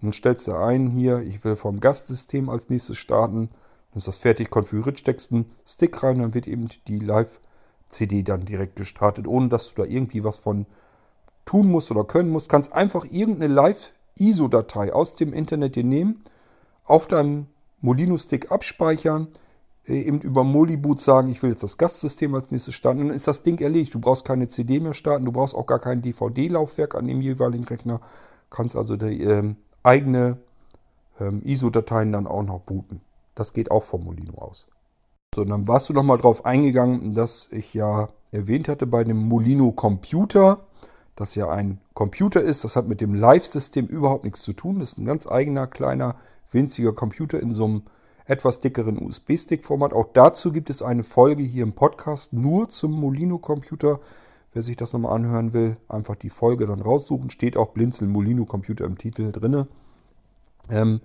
[0.00, 3.50] Und dann stellst du ein, hier, ich will vom Gastsystem als nächstes starten.
[3.90, 7.40] Dann ist das fertig konfiguriert, steckst einen Stick rein, dann wird eben die Live-
[7.88, 10.66] CD dann direkt gestartet, ohne dass du da irgendwie was von
[11.44, 12.48] tun musst oder können musst.
[12.48, 16.22] Kannst einfach irgendeine Live-ISO-Datei aus dem Internet dir nehmen,
[16.84, 17.46] auf deinem
[17.80, 19.28] Molino-Stick abspeichern,
[19.88, 23.42] eben über Moliboot sagen, ich will jetzt das Gastsystem als nächstes starten, dann ist das
[23.42, 23.94] Ding erledigt.
[23.94, 27.64] Du brauchst keine CD mehr starten, du brauchst auch gar kein DVD-Laufwerk an dem jeweiligen
[27.64, 28.00] Rechner,
[28.50, 30.38] kannst also die ähm, eigene
[31.20, 33.00] ähm, ISO-Dateien dann auch noch booten.
[33.34, 34.66] Das geht auch vom Molino aus.
[35.34, 39.28] So, und dann warst du nochmal drauf eingegangen, dass ich ja erwähnt hatte bei dem
[39.28, 40.60] Molino Computer,
[41.16, 42.64] das ja ein Computer ist.
[42.64, 44.80] Das hat mit dem Live-System überhaupt nichts zu tun.
[44.80, 46.16] Das ist ein ganz eigener, kleiner,
[46.50, 47.82] winziger Computer in so einem
[48.28, 49.92] etwas dickeren USB-Stick-Format.
[49.92, 54.00] Auch dazu gibt es eine Folge hier im Podcast nur zum Molino Computer.
[54.52, 57.30] Wer sich das nochmal anhören will, einfach die Folge dann raussuchen.
[57.30, 59.66] Steht auch Blinzeln Molino Computer im Titel drinne.
[60.70, 61.00] Ähm,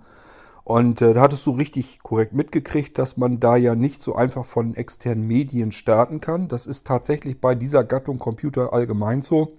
[0.64, 4.44] und äh, da hattest du richtig korrekt mitgekriegt, dass man da ja nicht so einfach
[4.44, 6.48] von externen Medien starten kann.
[6.48, 9.58] Das ist tatsächlich bei dieser Gattung Computer allgemein so.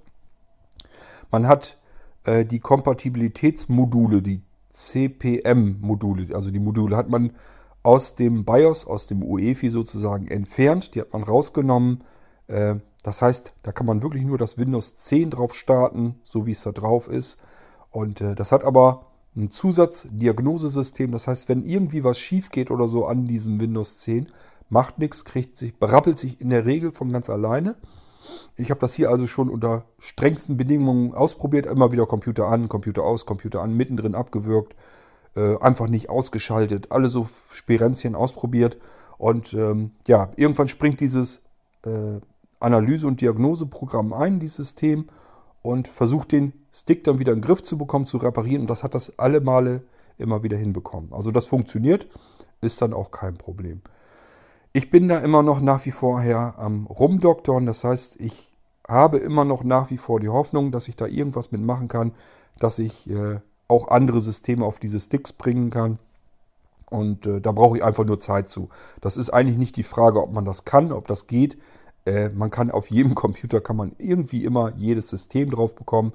[1.31, 1.77] Man hat
[2.25, 4.41] äh, die Kompatibilitätsmodule, die
[4.75, 7.31] CPM-Module, also die Module hat man
[7.85, 10.95] aus dem BIOS, aus dem UEFI sozusagen entfernt.
[10.95, 12.03] Die hat man rausgenommen.
[12.47, 16.51] Äh, das heißt, da kann man wirklich nur das Windows 10 drauf starten, so wie
[16.51, 17.37] es da drauf ist.
[17.91, 21.11] Und äh, das hat aber ein Zusatzdiagnosesystem.
[21.11, 24.29] Das heißt, wenn irgendwie was schief geht oder so an diesem Windows 10,
[24.69, 27.75] macht nichts, kriegt sich, berappelt sich in der Regel von ganz alleine.
[28.55, 31.65] Ich habe das hier also schon unter strengsten Bedingungen ausprobiert.
[31.65, 34.75] Immer wieder Computer an, Computer aus, Computer an, mittendrin abgewürgt,
[35.35, 38.77] äh, einfach nicht ausgeschaltet, alle so Sperenzchen ausprobiert.
[39.17, 41.41] Und ähm, ja, irgendwann springt dieses
[41.85, 42.19] äh,
[42.59, 45.07] Analyse- und Diagnoseprogramm ein, dieses System,
[45.61, 48.61] und versucht den Stick dann wieder in den Griff zu bekommen, zu reparieren.
[48.61, 49.81] Und das hat das alle Male
[50.17, 51.11] immer wieder hinbekommen.
[51.11, 52.07] Also das funktioniert,
[52.61, 53.81] ist dann auch kein Problem.
[54.75, 57.65] Ich bin da immer noch nach wie vor her am Rumdoktoren.
[57.65, 58.53] Das heißt, ich
[58.85, 62.11] habe immer noch nach wie vor die Hoffnung, dass ich da irgendwas mitmachen kann,
[62.59, 65.97] dass ich äh, auch andere Systeme auf diese Sticks bringen kann.
[66.89, 68.67] Und äh, da brauche ich einfach nur Zeit zu.
[68.99, 71.57] Das ist eigentlich nicht die Frage, ob man das kann, ob das geht.
[72.05, 76.11] Äh, man kann auf jedem Computer kann man irgendwie immer jedes System drauf bekommen.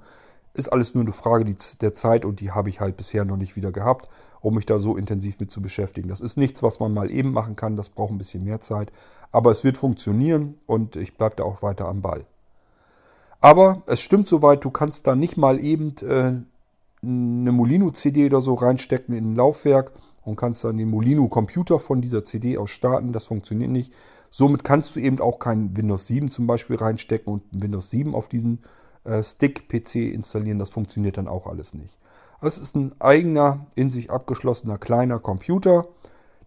[0.52, 1.44] Ist alles nur eine Frage
[1.80, 4.08] der Zeit und die habe ich halt bisher noch nicht wieder gehabt,
[4.40, 6.08] um mich da so intensiv mit zu beschäftigen.
[6.08, 8.90] Das ist nichts, was man mal eben machen kann, das braucht ein bisschen mehr Zeit.
[9.30, 12.24] Aber es wird funktionieren und ich bleibe da auch weiter am Ball.
[13.40, 16.32] Aber es stimmt soweit, du kannst da nicht mal eben äh,
[17.02, 19.92] eine Molino-CD oder so reinstecken in ein Laufwerk
[20.24, 23.12] und kannst dann den Molino-Computer von dieser CD aus starten.
[23.12, 23.92] Das funktioniert nicht.
[24.30, 28.28] Somit kannst du eben auch kein Windows 7 zum Beispiel reinstecken und Windows 7 auf
[28.28, 28.60] diesen
[29.22, 30.58] Stick-PC installieren.
[30.58, 31.98] Das funktioniert dann auch alles nicht.
[32.40, 35.88] Es ist ein eigener, in sich abgeschlossener kleiner Computer.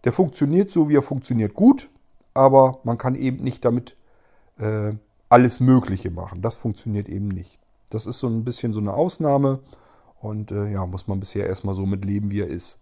[0.04, 1.88] Der funktioniert so, wie er funktioniert, gut,
[2.34, 3.96] aber man kann eben nicht damit
[4.58, 4.92] äh,
[5.28, 6.42] alles Mögliche machen.
[6.42, 7.58] Das funktioniert eben nicht.
[7.90, 9.60] Das ist so ein bisschen so eine Ausnahme
[10.20, 12.80] und äh, ja, muss man bisher erstmal so mit leben, wie er ist.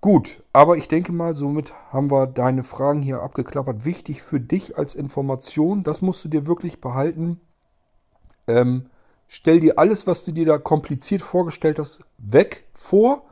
[0.00, 3.84] Gut, aber ich denke mal, somit haben wir deine Fragen hier abgeklappert.
[3.84, 7.40] Wichtig für dich als Information, das musst du dir wirklich behalten.
[8.48, 8.86] Ähm,
[9.28, 13.22] stell dir alles, was du dir da kompliziert vorgestellt hast, weg vor.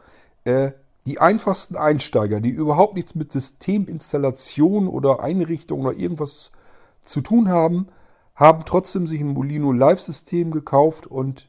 [0.44, 0.72] Äh,
[1.06, 6.52] die einfachsten Einsteiger, die überhaupt nichts mit Systeminstallation oder Einrichtung oder irgendwas
[7.00, 7.88] zu tun haben,
[8.34, 11.48] haben trotzdem sich ein Molino Live-System gekauft und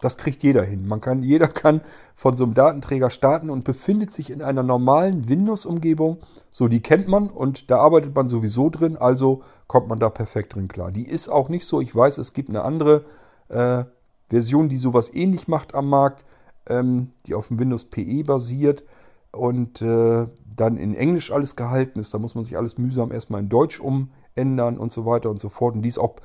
[0.00, 0.86] das kriegt jeder hin.
[0.86, 1.80] Man kann, jeder kann
[2.14, 6.18] von so einem Datenträger starten und befindet sich in einer normalen Windows-Umgebung.
[6.50, 10.54] So, die kennt man und da arbeitet man sowieso drin, also kommt man da perfekt
[10.54, 10.90] drin klar.
[10.92, 13.04] Die ist auch nicht so, ich weiß, es gibt eine andere
[13.48, 13.84] äh,
[14.28, 16.24] Version, die sowas ähnlich macht am Markt,
[16.68, 18.84] ähm, die auf dem Windows PE basiert
[19.32, 22.14] und äh, dann in Englisch alles gehalten ist.
[22.14, 25.48] Da muss man sich alles mühsam erstmal in Deutsch umändern und so weiter und so
[25.48, 25.74] fort.
[25.74, 26.16] Und die ist auch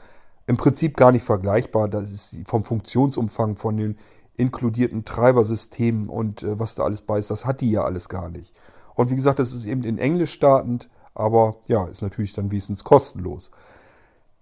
[0.47, 1.87] im Prinzip gar nicht vergleichbar.
[1.87, 3.97] Das ist vom Funktionsumfang, von den
[4.37, 8.29] inkludierten Treibersystemen und äh, was da alles bei ist, das hat die ja alles gar
[8.29, 8.53] nicht.
[8.93, 12.83] Und wie gesagt, das ist eben in Englisch startend, aber ja, ist natürlich dann wenigstens
[12.83, 13.51] kostenlos.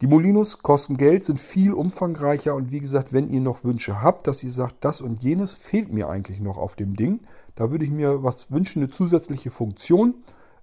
[0.01, 4.28] Die Molinos kosten Geld, sind viel umfangreicher und wie gesagt, wenn ihr noch Wünsche habt,
[4.28, 7.22] dass ihr sagt, das und jenes fehlt mir eigentlich noch auf dem Ding,
[7.56, 10.16] da würde ich mir was wünschen, eine zusätzliche Funktion,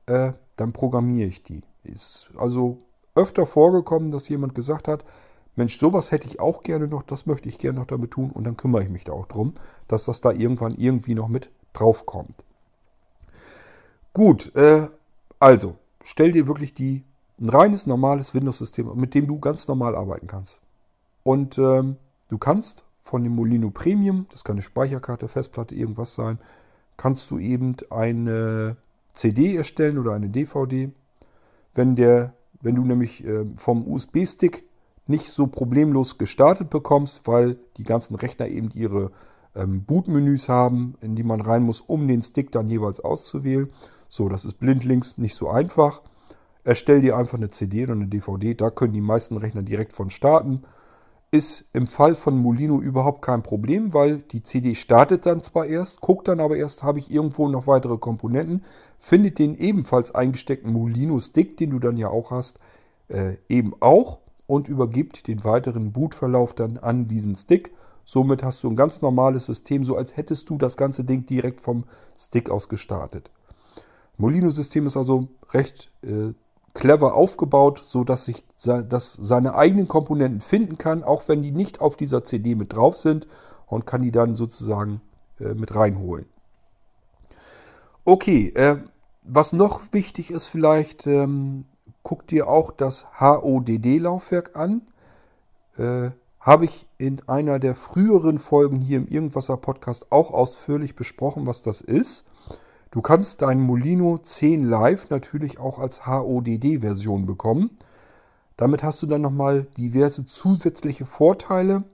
[0.07, 1.63] äh, dann programmiere ich die.
[1.85, 2.83] Ist also
[3.15, 5.05] öfter vorgekommen, dass jemand gesagt hat,
[5.57, 8.45] Mensch, sowas hätte ich auch gerne noch, das möchte ich gerne noch damit tun und
[8.45, 9.55] dann kümmere ich mich da auch drum,
[9.89, 12.45] dass das da irgendwann irgendwie noch mit drauf kommt.
[14.13, 14.89] Gut, äh,
[15.39, 17.05] also stell dir wirklich die
[17.41, 20.61] ein reines, normales Windows-System, mit dem du ganz normal arbeiten kannst.
[21.23, 21.97] Und ähm,
[22.29, 26.39] du kannst von dem Molino Premium, das kann eine Speicherkarte, Festplatte, irgendwas sein,
[26.97, 28.77] kannst du eben eine
[29.15, 30.91] CD erstellen oder eine DVD.
[31.75, 34.65] Wenn, der, wenn du nämlich äh, vom USB-Stick
[35.07, 39.11] nicht so problemlos gestartet bekommst, weil die ganzen Rechner eben ihre
[39.55, 43.71] ähm, Bootmenüs haben, in die man rein muss, um den Stick dann jeweils auszuwählen.
[44.09, 46.03] So, das ist blindlings nicht so einfach.
[46.65, 50.11] Erstell dir einfach eine CD oder eine DVD, da können die meisten Rechner direkt von
[50.11, 50.63] starten.
[51.33, 56.01] Ist im Fall von Molino überhaupt kein Problem, weil die CD startet dann zwar erst,
[56.01, 58.63] guckt dann aber erst, habe ich irgendwo noch weitere Komponenten,
[58.99, 62.59] findet den ebenfalls eingesteckten Molino-Stick, den du dann ja auch hast,
[63.09, 64.19] äh, eben auch
[64.51, 67.73] und übergibt den weiteren Bootverlauf dann an diesen Stick.
[68.05, 71.61] Somit hast du ein ganz normales System, so als hättest du das ganze Ding direkt
[71.61, 71.85] vom
[72.19, 73.31] Stick aus gestartet.
[74.17, 76.35] Molino-System ist also recht äh,
[76.75, 81.81] clever aufgebaut, so dass sich dass seine eigenen Komponenten finden kann, auch wenn die nicht
[81.81, 83.29] auf dieser CD mit drauf sind
[83.69, 85.01] und kann die dann sozusagen
[85.39, 86.27] äh, mit reinholen.
[88.05, 88.79] Okay, äh,
[89.23, 91.67] was noch wichtig ist vielleicht, ähm,
[92.03, 94.83] guck dir auch das HODD-Laufwerk an.
[95.77, 101.47] Äh, Habe ich in einer der früheren Folgen hier im Irgendwasser Podcast auch ausführlich besprochen,
[101.47, 102.25] was das ist.
[102.91, 107.79] Du kannst deinen Molino 10 Live natürlich auch als HODD-Version bekommen.
[108.57, 111.85] Damit hast du dann nochmal diverse zusätzliche Vorteile.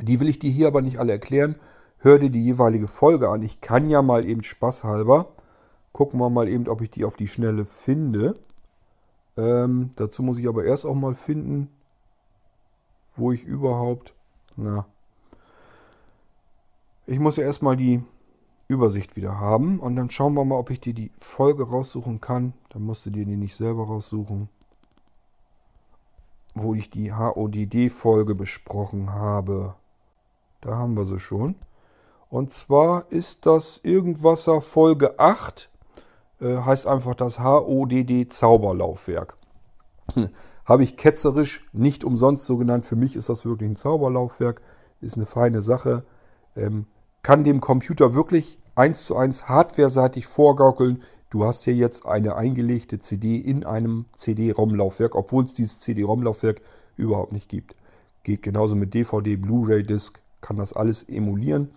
[0.00, 1.56] Die will ich dir hier aber nicht alle erklären.
[1.98, 3.42] Hör dir die jeweilige Folge an.
[3.42, 5.28] Ich kann ja mal eben spaßhalber.
[5.92, 8.34] Gucken wir mal eben, ob ich die auf die Schnelle finde.
[9.36, 11.68] Ähm, dazu muss ich aber erst auch mal finden,
[13.16, 14.14] wo ich überhaupt...
[14.56, 14.86] Na.
[17.06, 18.02] Ich muss ja erstmal die
[18.68, 19.78] Übersicht wieder haben.
[19.80, 22.54] Und dann schauen wir mal, ob ich dir die Folge raussuchen kann.
[22.70, 24.48] Dann musst du dir die nicht selber raussuchen.
[26.54, 29.74] Wo ich die HODD-Folge besprochen habe.
[30.60, 31.56] Da haben wir sie schon.
[32.28, 35.70] Und zwar ist das Irgendwasser Folge 8.
[36.42, 39.36] Äh, heißt einfach das HODD Zauberlaufwerk.
[40.64, 42.84] habe ich ketzerisch nicht umsonst so genannt.
[42.84, 44.60] Für mich ist das wirklich ein Zauberlaufwerk.
[45.00, 46.04] Ist eine feine Sache.
[46.56, 46.86] Ähm,
[47.22, 51.02] kann dem Computer wirklich eins zu eins hardwareseitig vorgaukeln.
[51.30, 56.60] Du hast hier jetzt eine eingelegte CD in einem CD-ROM-Laufwerk, obwohl es dieses CD-ROM-Laufwerk
[56.96, 57.76] überhaupt nicht gibt.
[58.24, 61.70] Geht genauso mit DVD, Blu-ray-Disc, kann das alles emulieren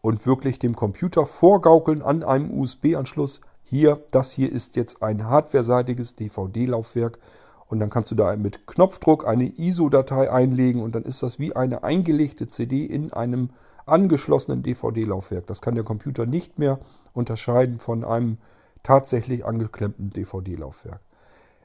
[0.00, 3.40] und wirklich dem Computer vorgaukeln an einem USB-Anschluss.
[3.64, 7.18] Hier, das hier ist jetzt ein hardwareseitiges DVD-Laufwerk
[7.68, 11.56] und dann kannst du da mit Knopfdruck eine ISO-Datei einlegen und dann ist das wie
[11.56, 13.50] eine eingelegte CD in einem
[13.86, 15.46] angeschlossenen DVD-Laufwerk.
[15.46, 16.80] Das kann der Computer nicht mehr
[17.14, 18.38] unterscheiden von einem
[18.82, 21.00] tatsächlich angeklemmten DVD-Laufwerk.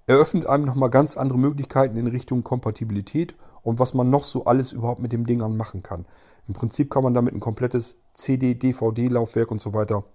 [0.06, 4.72] Eröffnet einem nochmal ganz andere Möglichkeiten in Richtung Kompatibilität und was man noch so alles
[4.72, 6.06] überhaupt mit dem Ding an machen kann.
[6.48, 10.06] Im Prinzip kann man damit ein komplettes CD, DVD-Laufwerk und so weiter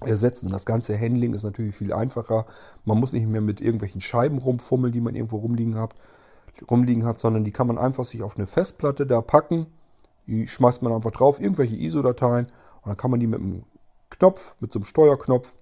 [0.00, 0.46] ersetzen.
[0.46, 2.46] Und das ganze Handling ist natürlich viel einfacher.
[2.84, 5.94] Man muss nicht mehr mit irgendwelchen Scheiben rumfummeln, die man irgendwo rumliegen hat,
[6.70, 9.66] rumliegen hat, sondern die kann man einfach sich auf eine Festplatte da packen.
[10.26, 13.62] Die schmeißt man einfach drauf, irgendwelche ISO-Dateien und dann kann man die mit einem
[14.10, 15.54] Knopf, mit so einem Steuerknopf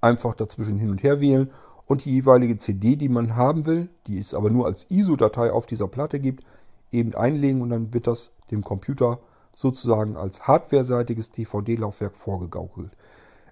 [0.00, 1.50] einfach dazwischen hin und her wählen
[1.86, 5.66] und die jeweilige CD, die man haben will, die es aber nur als ISO-Datei auf
[5.66, 6.44] dieser Platte gibt,
[6.92, 9.18] eben einlegen und dann wird das dem Computer
[9.54, 12.92] sozusagen als hardwareseitiges DVD-Laufwerk vorgegaukelt.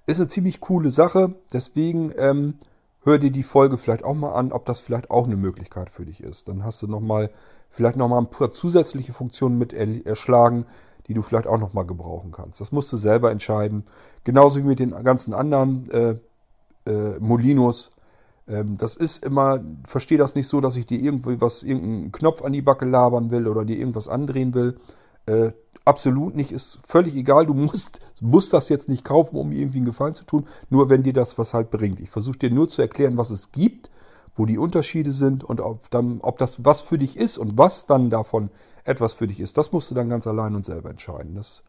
[0.08, 2.54] Ist eine ziemlich coole Sache, deswegen ähm,
[3.02, 6.06] hör dir die Folge vielleicht auch mal an, ob das vielleicht auch eine Möglichkeit für
[6.06, 6.48] dich ist.
[6.48, 7.30] Dann hast du noch mal,
[7.68, 10.64] vielleicht nochmal ein paar zusätzliche Funktionen mit erschlagen,
[11.08, 12.58] die du vielleicht auch nochmal gebrauchen kannst.
[12.58, 13.84] Das musst du selber entscheiden.
[14.24, 16.14] Genauso wie mit den ganzen anderen äh,
[16.90, 17.90] äh, Molinos.
[18.48, 22.40] Ähm, das ist immer, verstehe das nicht so, dass ich dir irgendwie was, irgendeinen Knopf
[22.40, 24.78] an die Backe labern will oder dir irgendwas andrehen will.
[25.28, 25.52] Äh,
[25.84, 27.46] absolut nicht, ist völlig egal.
[27.46, 31.02] Du musst, musst das jetzt nicht kaufen, um irgendwie einen Gefallen zu tun, nur wenn
[31.02, 32.00] dir das was halt bringt.
[32.00, 33.90] Ich versuche dir nur zu erklären, was es gibt,
[34.36, 37.86] wo die Unterschiede sind und ob, dann, ob das was für dich ist und was
[37.86, 38.50] dann davon
[38.84, 39.58] etwas für dich ist.
[39.58, 41.34] Das musst du dann ganz allein und selber entscheiden.
[41.34, 41.64] Das,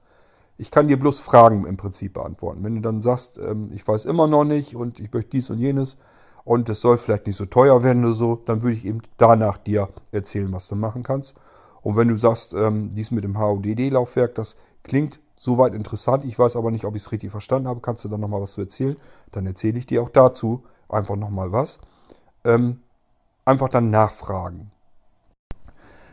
[0.57, 2.63] ich kann dir bloß Fragen im Prinzip beantworten.
[2.63, 5.59] Wenn du dann sagst, ähm, ich weiß immer noch nicht und ich möchte dies und
[5.59, 5.97] jenes,
[6.45, 9.57] und es soll vielleicht nicht so teuer werden oder so, dann würde ich eben danach
[9.57, 11.35] dir erzählen, was du machen kannst.
[11.81, 16.55] Und wenn du sagst, ähm, dies mit dem HODD-Laufwerk, das klingt soweit interessant, ich weiß
[16.55, 18.97] aber nicht, ob ich es richtig verstanden habe, kannst du dann nochmal was zu erzählen,
[19.31, 21.79] dann erzähle ich dir auch dazu einfach nochmal was.
[22.43, 22.81] Ähm,
[23.45, 24.71] einfach dann nachfragen.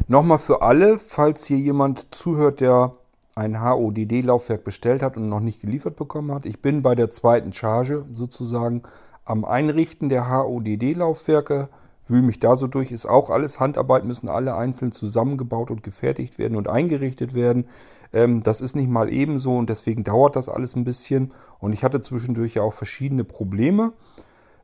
[0.08, 2.94] Nochmal für alle, falls hier jemand zuhört, der
[3.34, 6.46] ein HODD-Laufwerk bestellt hat und noch nicht geliefert bekommen hat.
[6.46, 8.82] Ich bin bei der zweiten Charge sozusagen
[9.24, 11.68] am Einrichten der HODD-Laufwerke,
[12.06, 16.38] wühle mich da so durch, ist auch alles Handarbeit, müssen alle einzeln zusammengebaut und gefertigt
[16.38, 17.66] werden und eingerichtet werden.
[18.12, 21.32] Ähm, das ist nicht mal ebenso und deswegen dauert das alles ein bisschen.
[21.58, 23.92] Und ich hatte zwischendurch ja auch verschiedene Probleme.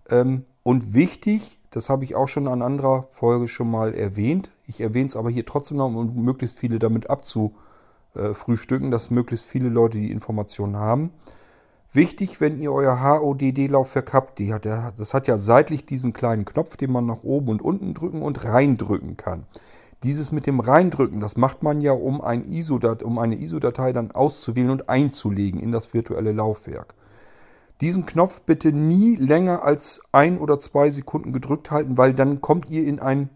[0.08, 4.80] Ähm, und wichtig, das habe ich auch schon an anderer Folge schon mal erwähnt, ich
[4.80, 9.98] erwähne es aber hier trotzdem noch, um möglichst viele damit abzufrühstücken, dass möglichst viele Leute
[9.98, 11.10] die Informationen haben.
[11.94, 16.78] Wichtig, wenn ihr euer HODD-Laufwerk habt, die hat, das hat ja seitlich diesen kleinen Knopf,
[16.78, 19.44] den man nach oben und unten drücken und reindrücken kann.
[20.02, 24.10] Dieses mit dem Reindrücken, das macht man ja, um, ein ISO um eine ISO-Datei dann
[24.10, 26.94] auszuwählen und einzulegen in das virtuelle Laufwerk.
[27.82, 32.70] Diesen Knopf bitte nie länger als ein oder zwei Sekunden gedrückt halten, weil dann kommt
[32.70, 33.28] ihr in ein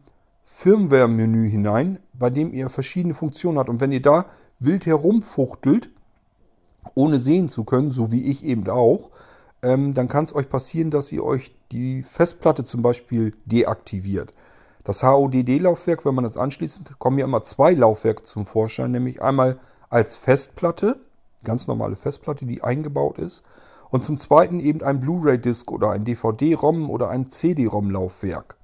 [0.44, 3.68] Firmware-Menü hinein, bei dem ihr verschiedene Funktionen habt.
[3.68, 4.26] Und wenn ihr da
[4.58, 5.90] wild herumfuchtelt,
[6.94, 9.10] ohne sehen zu können, so wie ich eben auch,
[9.62, 14.32] ähm, dann kann es euch passieren, dass ihr euch die Festplatte zum Beispiel deaktiviert.
[14.84, 19.58] Das HODD-Laufwerk, wenn man das anschließt, kommen ja immer zwei Laufwerke zum Vorschein, nämlich einmal
[19.90, 21.00] als Festplatte,
[21.42, 23.42] ganz normale Festplatte, die eingebaut ist,
[23.90, 28.56] und zum zweiten eben ein Blu-ray-Disc oder ein DVD-ROM oder ein CD-ROM-Laufwerk.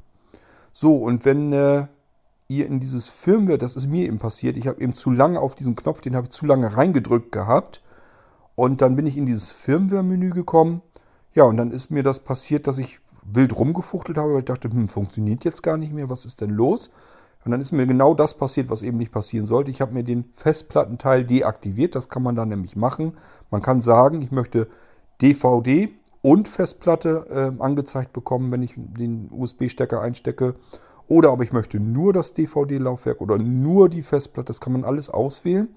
[0.73, 1.87] So, und wenn äh,
[2.49, 5.55] ihr in dieses Firmware, das ist mir eben passiert, ich habe eben zu lange auf
[5.55, 7.83] diesen Knopf, den habe ich zu lange reingedrückt gehabt
[8.55, 10.83] und dann bin ich in dieses Firmware-Menü gekommen.
[11.35, 14.69] Ja, und dann ist mir das passiert, dass ich wild rumgefuchtelt habe, weil ich dachte,
[14.69, 16.91] hm, funktioniert jetzt gar nicht mehr, was ist denn los?
[17.45, 19.71] Und dann ist mir genau das passiert, was eben nicht passieren sollte.
[19.71, 21.95] Ich habe mir den Festplattenteil deaktiviert.
[21.97, 23.15] Das kann man dann nämlich machen.
[23.51, 24.69] Man kann sagen, ich möchte
[25.21, 25.89] DVD
[26.21, 27.27] und Festplatte
[27.59, 30.55] äh, angezeigt bekommen, wenn ich den USB-Stecker einstecke.
[31.09, 34.47] Oder aber ich möchte nur das DVD-Laufwerk oder nur die Festplatte.
[34.47, 35.69] Das kann man alles auswählen.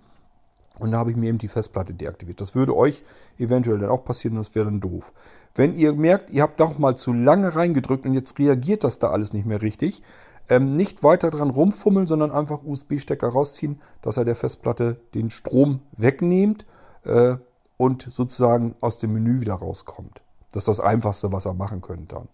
[0.79, 2.41] Und da habe ich mir eben die Festplatte deaktiviert.
[2.41, 3.03] Das würde euch
[3.37, 5.13] eventuell dann auch passieren das wäre dann doof.
[5.55, 9.11] Wenn ihr merkt, ihr habt doch mal zu lange reingedrückt und jetzt reagiert das da
[9.11, 10.03] alles nicht mehr richtig,
[10.49, 15.79] ähm, nicht weiter dran rumfummeln, sondern einfach USB-Stecker rausziehen, dass er der Festplatte den Strom
[15.97, 16.65] wegnehmt
[17.03, 17.37] äh,
[17.77, 20.23] und sozusagen aus dem Menü wieder rauskommt.
[20.51, 22.27] Das ist das Einfachste, was ihr machen könnt dann.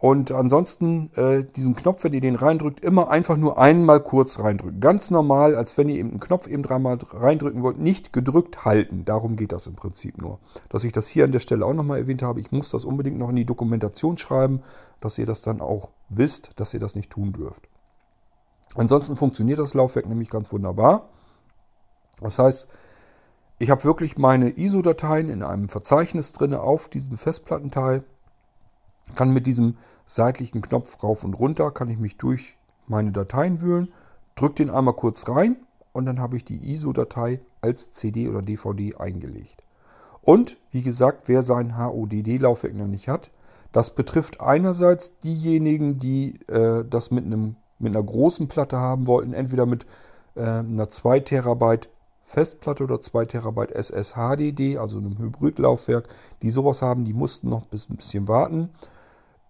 [0.00, 4.80] Und ansonsten äh, diesen Knopf, wenn ihr den reindrückt, immer einfach nur einmal kurz reindrücken.
[4.80, 9.04] Ganz normal, als wenn ihr eben einen Knopf eben dreimal reindrücken wollt, nicht gedrückt halten.
[9.04, 10.38] Darum geht das im Prinzip nur.
[10.70, 13.18] Dass ich das hier an der Stelle auch nochmal erwähnt habe, ich muss das unbedingt
[13.18, 14.62] noch in die Dokumentation schreiben,
[15.00, 17.68] dass ihr das dann auch wisst, dass ihr das nicht tun dürft.
[18.76, 21.10] Ansonsten funktioniert das Laufwerk nämlich ganz wunderbar.
[22.22, 22.68] Das heißt,
[23.58, 28.02] ich habe wirklich meine ISO-Dateien in einem Verzeichnis drin auf diesem Festplattenteil
[29.14, 32.56] kann mit diesem seitlichen Knopf rauf und runter, kann ich mich durch
[32.86, 33.92] meine Dateien wühlen,
[34.34, 35.56] drücke den einmal kurz rein
[35.92, 39.62] und dann habe ich die ISO-Datei als CD oder DVD eingelegt.
[40.22, 43.30] Und wie gesagt, wer sein HODD-Laufwerk noch nicht hat,
[43.72, 49.32] das betrifft einerseits diejenigen, die äh, das mit, einem, mit einer großen Platte haben wollten,
[49.32, 49.86] entweder mit
[50.34, 51.88] äh, einer 2 Terabyte
[52.22, 56.08] Festplatte oder 2 Terabyte SSHDD, also einem Hybridlaufwerk,
[56.42, 58.70] die sowas haben, die mussten noch ein bisschen warten.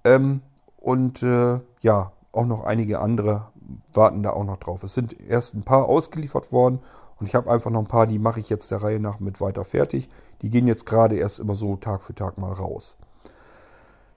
[0.04, 0.42] Ähm,
[0.76, 3.48] und äh, ja, auch noch einige andere
[3.92, 4.82] warten da auch noch drauf.
[4.82, 6.80] Es sind erst ein paar ausgeliefert worden
[7.18, 9.40] und ich habe einfach noch ein paar, die mache ich jetzt der Reihe nach mit
[9.40, 10.08] weiter fertig.
[10.42, 12.96] Die gehen jetzt gerade erst immer so Tag für Tag mal raus.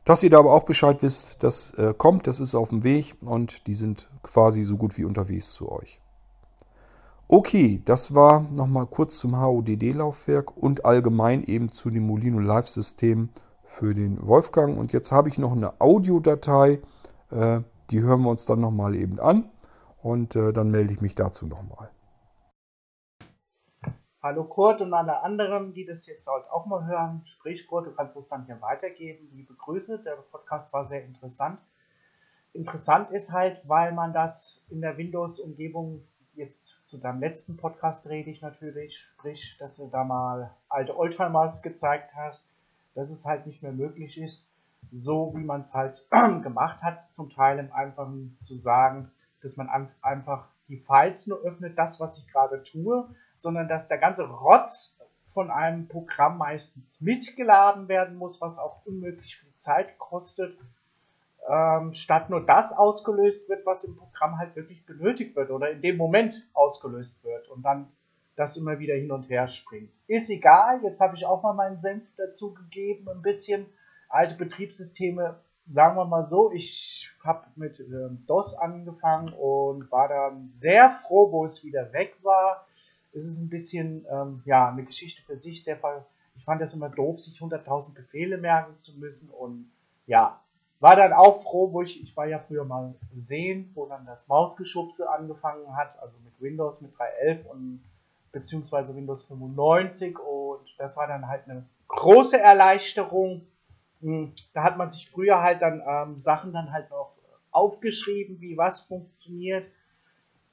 [0.06, 3.16] Dass ihr da aber auch Bescheid wisst, das äh, kommt, das ist auf dem Weg
[3.22, 6.00] und die sind quasi so gut wie unterwegs zu euch.
[7.30, 13.30] Okay, das war nochmal kurz zum HODD-Laufwerk und allgemein eben zu dem Molino Live-System
[13.74, 14.78] für den Wolfgang.
[14.78, 16.80] Und jetzt habe ich noch eine Audiodatei,
[17.32, 19.52] äh, die hören wir uns dann nochmal eben an
[20.02, 21.90] und äh, dann melde ich mich dazu nochmal.
[24.22, 27.24] Hallo Kurt und alle anderen, die das jetzt halt auch mal hören.
[27.26, 29.28] Sprich Kurt, du kannst es dann hier weitergeben.
[29.34, 31.60] Liebe Grüße, der Podcast war sehr interessant.
[32.54, 38.30] Interessant ist halt, weil man das in der Windows-Umgebung jetzt zu deinem letzten Podcast rede
[38.30, 42.53] ich natürlich, sprich, dass du da mal alte Oldtimers gezeigt hast,
[42.96, 44.50] dass es halt nicht mehr möglich ist,
[44.92, 46.08] so wie man es halt
[46.44, 49.70] gemacht hat, zum Teil im Einfachen zu sagen, dass man
[50.02, 54.98] einfach die Files nur öffnet, das, was ich gerade tue, sondern dass der ganze Rotz
[55.34, 60.58] von einem Programm meistens mitgeladen werden muss, was auch unmöglich viel Zeit kostet
[61.50, 65.82] ähm, statt nur das ausgelöst wird, was im Programm halt wirklich benötigt wird oder in
[65.82, 67.50] dem Moment ausgelöst wird.
[67.50, 67.92] Und dann
[68.36, 69.92] das immer wieder hin und her springt.
[70.08, 73.66] Ist egal, jetzt habe ich auch mal meinen Senf dazu gegeben, ein bisschen.
[74.10, 80.52] Alte Betriebssysteme, sagen wir mal so, ich habe mit äh, DOS angefangen und war dann
[80.52, 82.68] sehr froh, wo es wieder weg war.
[83.12, 85.64] Es ist ein bisschen, ähm, ja, eine Geschichte für sich.
[85.64, 85.80] Sehr,
[86.36, 89.72] ich fand das immer doof, sich 100.000 Befehle merken zu müssen und
[90.06, 90.40] ja,
[90.80, 94.28] war dann auch froh, wo ich, ich war ja früher mal sehen, wo dann das
[94.28, 97.84] Mausgeschubse angefangen hat, also mit Windows, mit 3.11 und
[98.34, 103.48] beziehungsweise Windows 95 und das war dann halt eine große Erleichterung.
[104.02, 107.16] Hm, da hat man sich früher halt dann ähm, Sachen dann halt noch
[107.52, 109.72] aufgeschrieben, wie was funktioniert.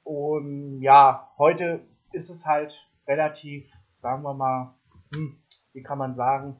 [0.03, 3.69] Und ja, heute ist es halt relativ,
[3.99, 4.73] sagen wir mal,
[5.11, 5.37] hm,
[5.73, 6.57] wie kann man sagen,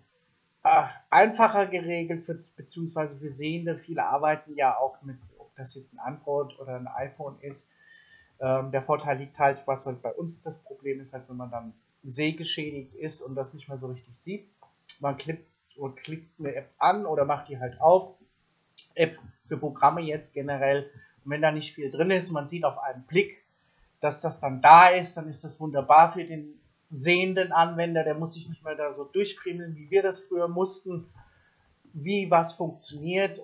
[0.64, 3.78] äh, einfacher geregelt, für, beziehungsweise für Sehende.
[3.78, 7.70] Viele arbeiten ja auch mit, ob das jetzt ein Android oder ein iPhone ist.
[8.42, 11.52] Ähm, der Vorteil liegt halt, was halt bei uns das Problem ist, halt, wenn man
[11.52, 11.74] dann
[12.04, 14.50] sehgeschädigt ist und das nicht mehr so richtig sieht.
[15.00, 15.46] Man klickt,
[15.78, 18.16] und klickt eine App an oder macht die halt auf.
[18.96, 19.18] App
[19.48, 20.90] für Programme jetzt generell.
[21.24, 23.44] Und wenn da nicht viel drin ist, man sieht auf einen Blick,
[24.00, 28.34] dass das dann da ist, dann ist das wunderbar für den sehenden Anwender, der muss
[28.34, 31.06] sich nicht mehr da so durchfriemeln, wie wir das früher mussten,
[31.94, 33.40] wie was funktioniert.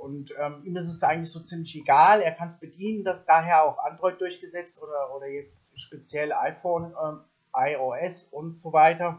[0.00, 2.20] Und ähm, ihm ist es eigentlich so ziemlich egal.
[2.20, 7.20] Er kann es bedienen, dass daher auch Android durchgesetzt oder, oder jetzt speziell iPhone, ähm,
[7.54, 9.18] iOS und so weiter.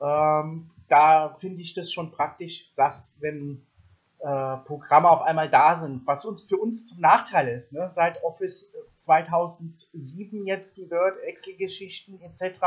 [0.00, 3.66] Ähm, da finde ich das schon praktisch, sagst, wenn
[4.20, 7.72] äh, Programme auf einmal da sind, was uns für uns zum Nachteil ist.
[7.72, 7.88] Ne?
[7.88, 12.60] Seit Office 2007 jetzt die Word, Excel-Geschichten etc.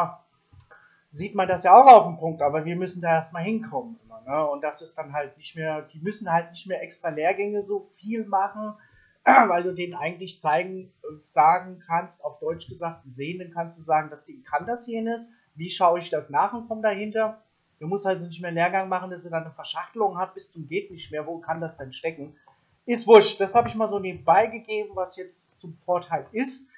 [1.12, 3.99] sieht man das ja auch auf dem Punkt, aber wir müssen da erstmal hinkommen.
[4.03, 4.47] Immer, ne?
[4.47, 7.89] Und das ist dann halt nicht mehr, die müssen halt nicht mehr extra Lehrgänge so
[7.95, 8.74] viel machen,
[9.26, 10.91] weil du denen eigentlich zeigen,
[11.26, 15.70] sagen kannst, auf Deutsch gesagt, Sehenden kannst du sagen, das Ding kann das jenes, wie
[15.70, 17.41] schaue ich das nach und komme dahinter.
[17.80, 20.51] Du musst also nicht mehr einen Lehrgang machen, dass er dann eine Verschachtelung hat bis
[20.51, 21.26] zum geht nicht mehr.
[21.26, 22.36] Wo kann das denn stecken?
[22.86, 23.39] Ist wurscht.
[23.39, 26.70] Das habe ich mal so nebenbei gegeben, was jetzt zum Vorteil ist.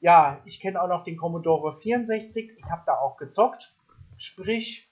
[0.00, 2.52] Ja, ich kenne auch noch den Commodore 64.
[2.56, 3.74] Ich habe da auch gezockt.
[4.16, 4.90] Sprich,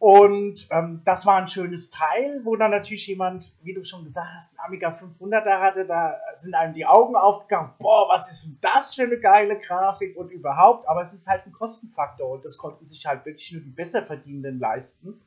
[0.00, 4.30] und ähm, das war ein schönes Teil, wo dann natürlich jemand, wie du schon gesagt
[4.34, 8.58] hast, ein Amiga 500er hatte, da sind einem die Augen aufgegangen, boah, was ist denn
[8.62, 12.56] das für eine geile Grafik und überhaupt, aber es ist halt ein Kostenfaktor und das
[12.56, 15.20] konnten sich halt wirklich nur die Besserverdienenden leisten.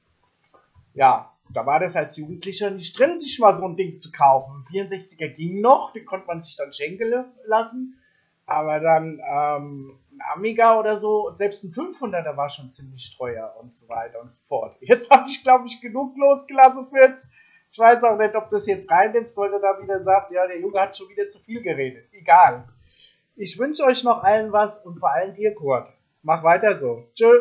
[0.95, 4.65] Ja, da war das als Jugendlicher nicht drin, sich mal so ein Ding zu kaufen.
[4.71, 7.99] 64er ging noch, den konnte man sich dann schenken lassen,
[8.45, 13.55] aber dann ähm, ein Amiga oder so und selbst ein 500er war schon ziemlich teuer
[13.59, 14.75] und so weiter und so fort.
[14.81, 17.31] Jetzt habe ich, glaube ich, genug losgelassen für jetzt.
[17.71, 20.59] Ich weiß auch nicht, ob das jetzt reinnimmst, weil du da wieder sagst, ja, der
[20.59, 22.05] Junge hat schon wieder zu viel geredet.
[22.11, 22.67] Egal.
[23.35, 25.87] Ich wünsche euch noch allen was und vor allem dir, Kurt.
[26.21, 27.07] Mach weiter so.
[27.15, 27.31] Tschö.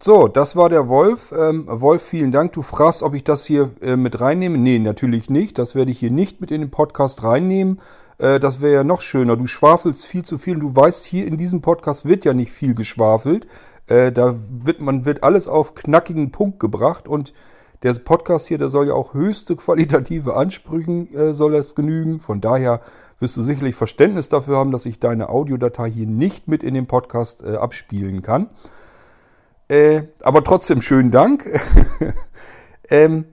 [0.00, 1.32] So, das war der Wolf.
[1.32, 2.52] Ähm, Wolf, vielen Dank.
[2.52, 4.56] Du fragst, ob ich das hier äh, mit reinnehme.
[4.56, 5.58] Nee, natürlich nicht.
[5.58, 7.80] Das werde ich hier nicht mit in den Podcast reinnehmen.
[8.18, 9.36] Äh, das wäre ja noch schöner.
[9.36, 12.52] Du schwafelst viel zu viel und du weißt, hier in diesem Podcast wird ja nicht
[12.52, 13.46] viel geschwafelt.
[13.86, 17.32] Äh, da wird man wird alles auf knackigen Punkt gebracht und
[17.82, 22.20] der Podcast hier, der soll ja auch höchste qualitative Ansprüchen äh, soll es genügen.
[22.20, 22.80] Von daher
[23.20, 26.86] wirst du sicherlich Verständnis dafür haben, dass ich deine Audiodatei hier nicht mit in den
[26.86, 28.48] Podcast äh, abspielen kann.
[29.68, 31.48] Äh, aber trotzdem schönen Dank.
[32.88, 33.26] ähm,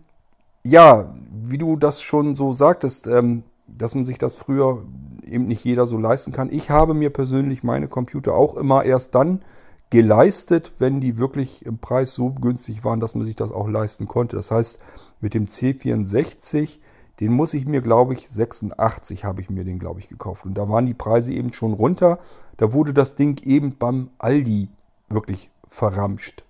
[0.64, 3.44] ja, wie du das schon so sagtest, ähm,
[3.78, 4.84] dass man sich das früher
[5.26, 6.52] eben nicht jeder so leisten kann.
[6.52, 9.42] Ich habe mir persönlich meine Computer auch immer erst dann
[9.90, 14.08] geleistet, wenn die wirklich im Preis so günstig waren, dass man sich das auch leisten
[14.08, 14.36] konnte.
[14.36, 14.80] Das heißt,
[15.22, 16.80] mit dem C64,
[17.20, 20.46] den muss ich mir, glaube ich, 86 habe ich mir den, glaube ich, gekauft.
[20.46, 22.18] Und da waren die Preise eben schon runter.
[22.58, 24.70] Da wurde das Ding eben beim Aldi
[25.10, 26.44] wirklich verramscht.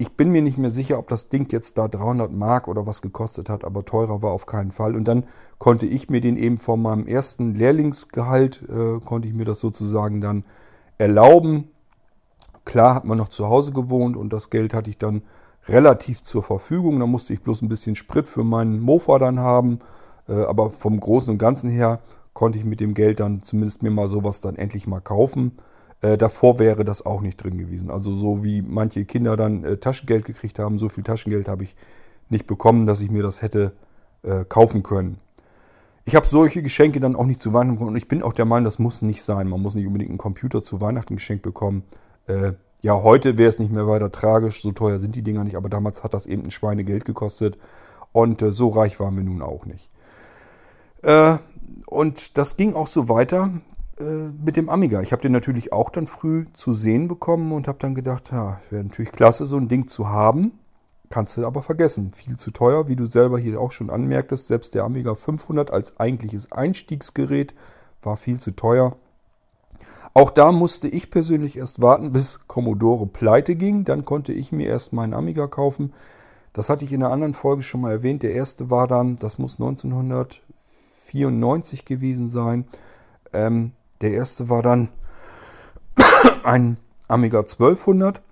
[0.00, 3.02] Ich bin mir nicht mehr sicher, ob das Ding jetzt da 300 Mark oder was
[3.02, 4.94] gekostet hat, aber teurer war auf keinen Fall.
[4.94, 5.24] Und dann
[5.58, 10.20] konnte ich mir den eben von meinem ersten Lehrlingsgehalt, äh, konnte ich mir das sozusagen
[10.20, 10.44] dann
[10.98, 11.72] erlauben.
[12.64, 15.22] klar hat man noch zu Hause gewohnt und das Geld hatte ich dann
[15.66, 17.00] relativ zur Verfügung.
[17.00, 19.80] Da musste ich bloß ein bisschen Sprit für meinen Mofa dann haben.
[20.28, 22.00] Äh, aber vom Großen und Ganzen her
[22.34, 25.56] konnte ich mit dem Geld dann zumindest mir mal sowas dann endlich mal kaufen.
[26.00, 27.90] Äh, davor wäre das auch nicht drin gewesen.
[27.90, 31.76] Also so wie manche Kinder dann äh, Taschengeld gekriegt haben, so viel Taschengeld habe ich
[32.28, 33.72] nicht bekommen, dass ich mir das hätte
[34.22, 35.18] äh, kaufen können.
[36.04, 38.44] Ich habe solche Geschenke dann auch nicht zu Weihnachten bekommen und ich bin auch der
[38.44, 39.48] Meinung, das muss nicht sein.
[39.48, 41.82] Man muss nicht unbedingt einen Computer zu Weihnachten geschenkt bekommen.
[42.26, 45.56] Äh, ja, heute wäre es nicht mehr weiter tragisch, so teuer sind die Dinger nicht,
[45.56, 47.58] aber damals hat das eben ein Schweinegeld gekostet
[48.12, 49.90] und äh, so reich waren wir nun auch nicht.
[51.02, 51.38] Äh,
[51.86, 53.50] und das ging auch so weiter
[54.00, 55.00] äh, mit dem Amiga.
[55.02, 58.60] Ich habe den natürlich auch dann früh zu sehen bekommen und habe dann gedacht, ja,
[58.70, 60.52] wäre natürlich klasse, so ein Ding zu haben.
[61.10, 62.12] Kannst du aber vergessen.
[62.12, 64.48] Viel zu teuer, wie du selber hier auch schon anmerktest.
[64.48, 67.54] Selbst der Amiga 500 als eigentliches Einstiegsgerät
[68.02, 68.96] war viel zu teuer.
[70.14, 73.84] Auch da musste ich persönlich erst warten, bis Commodore pleite ging.
[73.84, 75.92] Dann konnte ich mir erst meinen Amiga kaufen.
[76.52, 78.22] Das hatte ich in einer anderen Folge schon mal erwähnt.
[78.22, 82.66] Der erste war dann, das muss 1994 gewesen sein.
[83.32, 84.88] Ähm, der erste war dann
[86.44, 86.78] ein
[87.08, 88.22] Amiga 1200.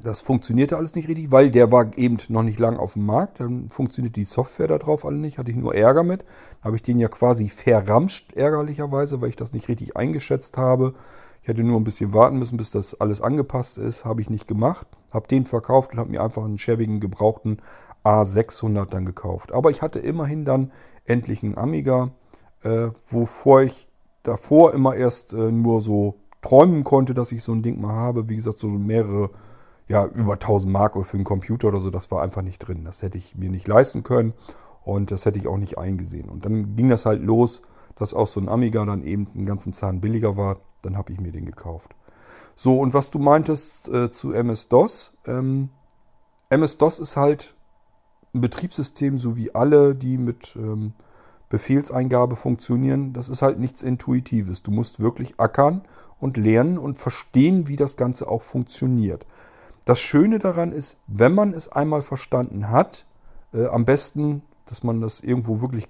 [0.00, 3.40] Das funktionierte alles nicht richtig, weil der war eben noch nicht lang auf dem Markt.
[3.40, 5.38] Dann funktioniert die Software da drauf alle nicht.
[5.38, 6.24] Hatte ich nur Ärger mit.
[6.62, 10.94] Habe ich den ja quasi verramscht, ärgerlicherweise, weil ich das nicht richtig eingeschätzt habe.
[11.42, 14.04] Ich hätte nur ein bisschen warten müssen, bis das alles angepasst ist.
[14.04, 14.86] Habe ich nicht gemacht.
[15.10, 17.60] Habe den verkauft und habe mir einfach einen schäbigen, gebrauchten
[18.04, 19.52] A600 dann gekauft.
[19.52, 20.70] Aber ich hatte immerhin dann
[21.06, 22.10] endlich einen Amiga,
[22.62, 23.88] äh, wovor ich
[24.22, 28.28] davor immer erst äh, nur so träumen konnte, dass ich so ein Ding mal habe.
[28.28, 29.30] Wie gesagt, so mehrere
[29.88, 32.84] ja, über 1000 Mark für einen Computer oder so, das war einfach nicht drin.
[32.84, 34.34] Das hätte ich mir nicht leisten können
[34.84, 36.28] und das hätte ich auch nicht eingesehen.
[36.28, 37.62] Und dann ging das halt los,
[37.96, 40.58] dass auch so ein Amiga dann eben einen ganzen Zahn billiger war.
[40.82, 41.94] Dann habe ich mir den gekauft.
[42.54, 45.14] So, und was du meintest äh, zu MS-DOS.
[45.26, 45.70] Ähm,
[46.50, 47.54] MS-DOS ist halt
[48.34, 50.92] ein Betriebssystem, so wie alle, die mit ähm,
[51.48, 53.12] Befehlseingabe funktionieren.
[53.12, 54.62] Das ist halt nichts Intuitives.
[54.62, 55.82] Du musst wirklich ackern
[56.20, 59.26] und lernen und verstehen, wie das Ganze auch funktioniert.
[59.84, 63.06] Das Schöne daran ist, wenn man es einmal verstanden hat,
[63.54, 65.88] äh, am besten, dass man das irgendwo wirklich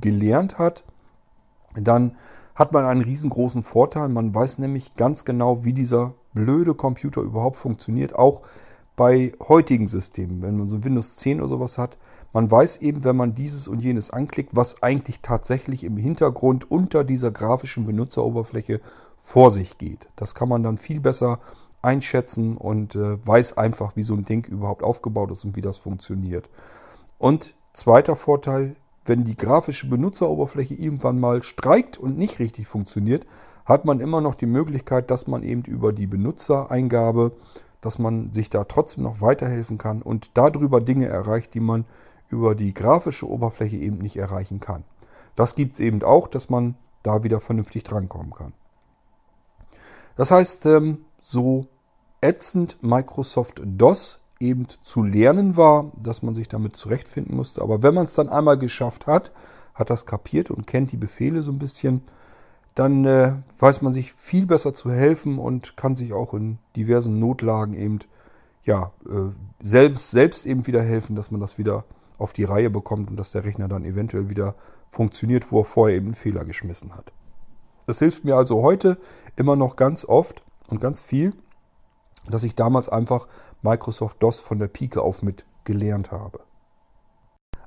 [0.00, 0.84] gelernt hat,
[1.74, 2.16] dann
[2.56, 4.08] hat man einen riesengroßen Vorteil.
[4.08, 8.14] Man weiß nämlich ganz genau, wie dieser blöde Computer überhaupt funktioniert.
[8.14, 8.42] Auch
[8.96, 11.98] bei heutigen Systemen, wenn man so Windows 10 oder sowas hat,
[12.32, 17.04] man weiß eben, wenn man dieses und jenes anklickt, was eigentlich tatsächlich im Hintergrund unter
[17.04, 18.80] dieser grafischen Benutzeroberfläche
[19.16, 20.08] vor sich geht.
[20.16, 21.40] Das kann man dann viel besser
[21.82, 25.76] einschätzen und äh, weiß einfach, wie so ein Ding überhaupt aufgebaut ist und wie das
[25.76, 26.48] funktioniert.
[27.18, 33.24] Und zweiter Vorteil, wenn die grafische Benutzeroberfläche irgendwann mal streikt und nicht richtig funktioniert,
[33.64, 37.32] hat man immer noch die Möglichkeit, dass man eben über die Benutzereingabe,
[37.80, 41.84] dass man sich da trotzdem noch weiterhelfen kann und darüber Dinge erreicht, die man
[42.28, 44.84] über die grafische Oberfläche eben nicht erreichen kann.
[45.34, 48.52] Das gibt es eben auch, dass man da wieder vernünftig drankommen kann.
[50.16, 51.68] Das heißt, ähm, so
[52.20, 57.62] ätzend Microsoft DOS eben zu lernen war, dass man sich damit zurechtfinden musste.
[57.62, 59.32] Aber wenn man es dann einmal geschafft hat,
[59.74, 62.02] hat das kapiert und kennt die Befehle so ein bisschen,
[62.76, 67.18] dann äh, weiß man sich viel besser zu helfen und kann sich auch in diversen
[67.18, 68.00] Notlagen eben
[68.64, 71.84] ja, äh, selbst, selbst eben wieder helfen, dass man das wieder
[72.18, 74.54] auf die Reihe bekommt und dass der Rechner dann eventuell wieder
[74.88, 77.12] funktioniert, wo er vorher eben einen Fehler geschmissen hat.
[77.86, 78.98] Das hilft mir also heute
[79.36, 81.32] immer noch ganz oft und ganz viel,
[82.28, 83.26] dass ich damals einfach
[83.62, 86.40] Microsoft DOS von der Pike auf mit gelernt habe.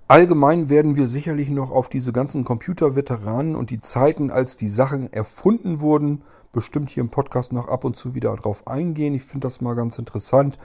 [0.10, 5.14] Allgemein werden wir sicherlich noch auf diese ganzen Computerveteranen und die Zeiten, als die Sachen
[5.14, 9.14] erfunden wurden, bestimmt hier im Podcast noch ab und zu wieder drauf eingehen.
[9.14, 10.58] Ich finde das mal ganz interessant.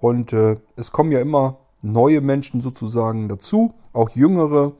[0.00, 4.72] Und äh, es kommen ja immer neue Menschen sozusagen dazu, auch jüngere.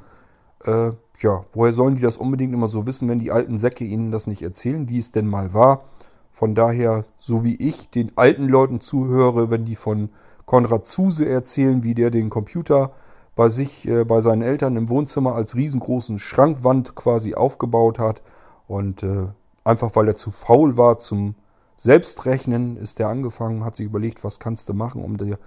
[0.65, 4.13] Äh, ja, woher sollen die das unbedingt immer so wissen, wenn die alten Säcke ihnen
[4.13, 5.85] das nicht erzählen, wie es denn mal war?
[6.31, 10.09] Von daher, so wie ich den alten Leuten zuhöre, wenn die von
[10.47, 12.93] Konrad Zuse erzählen, wie der den Computer
[13.37, 18.23] bei sich, äh, bei seinen Eltern im Wohnzimmer als riesengroßen Schrankwand quasi aufgebaut hat.
[18.67, 19.29] Und äh,
[19.63, 21.37] einfach weil er zu faul war zum
[21.77, 25.39] Selbstrechnen, ist er angefangen, hat sich überlegt, was kannst du machen, um dir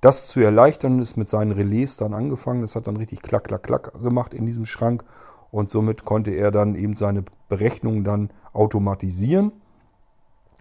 [0.00, 2.62] das zu erleichtern, ist mit seinen Relais dann angefangen.
[2.62, 5.04] Das hat dann richtig klack, klack, klack gemacht in diesem Schrank.
[5.50, 9.52] Und somit konnte er dann eben seine Berechnungen dann automatisieren.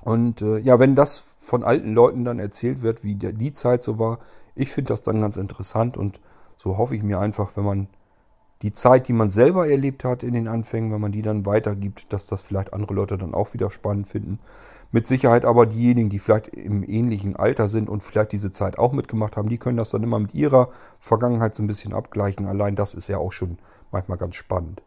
[0.04, 3.84] Und äh, ja, wenn das von alten Leuten dann erzählt wird, wie der, die Zeit
[3.84, 4.20] so war,
[4.56, 6.20] ich finde das dann ganz interessant und
[6.62, 7.88] so hoffe ich mir einfach, wenn man
[8.62, 12.14] die Zeit, die man selber erlebt hat in den Anfängen, wenn man die dann weitergibt,
[12.14, 14.38] dass das vielleicht andere Leute dann auch wieder spannend finden.
[14.92, 18.92] Mit Sicherheit aber diejenigen, die vielleicht im ähnlichen Alter sind und vielleicht diese Zeit auch
[18.92, 20.70] mitgemacht haben, die können das dann immer mit ihrer
[21.00, 22.46] Vergangenheit so ein bisschen abgleichen.
[22.46, 23.58] Allein das ist ja auch schon
[23.92, 24.84] manchmal ganz spannend.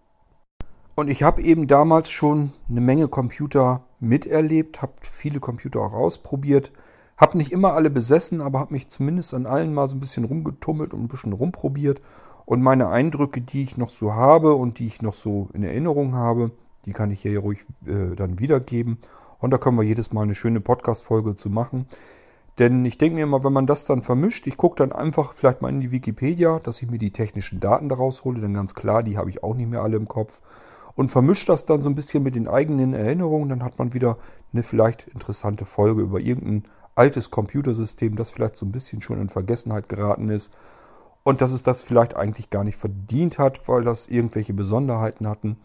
[0.94, 6.70] Und ich habe eben damals schon eine Menge Computer miterlebt, habe viele Computer auch ausprobiert,
[7.16, 10.24] habe nicht immer alle besessen, aber habe mich zumindest an allen mal so ein bisschen
[10.24, 12.00] rumgetummelt und ein bisschen rumprobiert.
[12.44, 16.14] Und meine Eindrücke, die ich noch so habe und die ich noch so in Erinnerung
[16.14, 16.50] habe,
[16.84, 18.98] die kann ich hier ruhig äh, dann wiedergeben.
[19.38, 21.86] Und da können wir jedes Mal eine schöne Podcast-Folge zu machen.
[22.58, 25.62] Denn ich denke mir immer, wenn man das dann vermischt, ich gucke dann einfach vielleicht
[25.62, 29.02] mal in die Wikipedia, dass ich mir die technischen Daten daraus hole, denn ganz klar,
[29.02, 30.40] die habe ich auch nicht mehr alle im Kopf
[30.94, 34.18] und vermischt das dann so ein bisschen mit den eigenen Erinnerungen, dann hat man wieder
[34.52, 36.64] eine vielleicht interessante Folge über irgendein
[36.94, 40.56] altes Computersystem, das vielleicht so ein bisschen schon in Vergessenheit geraten ist
[41.22, 45.56] und dass es das vielleicht eigentlich gar nicht verdient hat, weil das irgendwelche Besonderheiten hatten.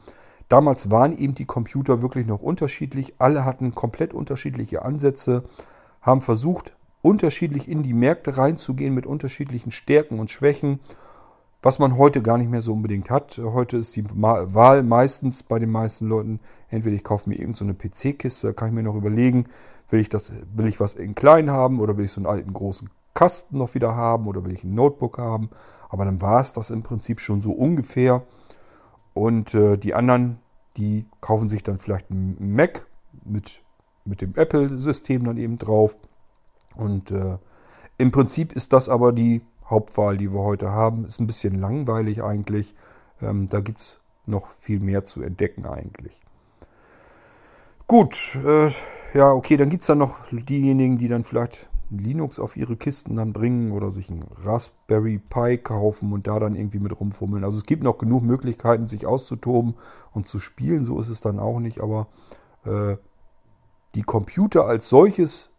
[0.48, 5.44] Damals waren eben die Computer wirklich noch unterschiedlich, alle hatten komplett unterschiedliche Ansätze,
[6.02, 10.80] haben versucht, unterschiedlich in die Märkte reinzugehen mit unterschiedlichen Stärken und Schwächen
[11.62, 13.38] was man heute gar nicht mehr so unbedingt hat.
[13.38, 17.90] Heute ist die Wahl meistens bei den meisten Leuten, entweder ich kaufe mir irgendeine so
[17.90, 19.46] PC-Kiste, kann ich mir noch überlegen,
[19.90, 22.54] will ich, das, will ich was in klein haben oder will ich so einen alten
[22.54, 25.50] großen Kasten noch wieder haben oder will ich ein Notebook haben.
[25.90, 28.24] Aber dann war es das im Prinzip schon so ungefähr.
[29.14, 30.40] Und äh, die anderen,
[30.78, 32.88] die kaufen sich dann vielleicht einen Mac
[33.26, 33.62] mit,
[34.06, 35.98] mit dem Apple-System dann eben drauf.
[36.78, 37.38] Und äh,
[37.98, 41.06] im Prinzip ist das aber die Hauptwahl, die wir heute haben.
[41.06, 42.76] Ist ein bisschen langweilig eigentlich.
[43.22, 46.22] Ähm, da gibt es noch viel mehr zu entdecken eigentlich.
[47.88, 48.70] Gut, äh,
[49.14, 53.16] ja, okay, dann gibt es dann noch diejenigen, die dann vielleicht Linux auf ihre Kisten
[53.16, 57.44] dann bringen oder sich ein Raspberry Pi kaufen und da dann irgendwie mit rumfummeln.
[57.44, 59.76] Also es gibt noch genug Möglichkeiten, sich auszutoben
[60.12, 60.84] und zu spielen.
[60.84, 62.08] So ist es dann auch nicht, aber
[62.64, 62.98] äh,
[63.96, 65.52] die Computer als solches,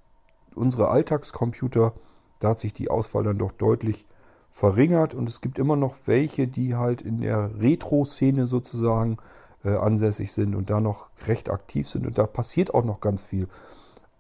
[0.55, 1.95] unsere Alltagscomputer,
[2.41, 4.07] da hat sich die Auswahl dann doch deutlich
[4.51, 9.19] verringert und es gibt immer noch welche, die halt in der Retro-Szene sozusagen
[9.65, 13.23] äh, ansässig sind und da noch recht aktiv sind und da passiert auch noch ganz
[13.23, 13.49] viel.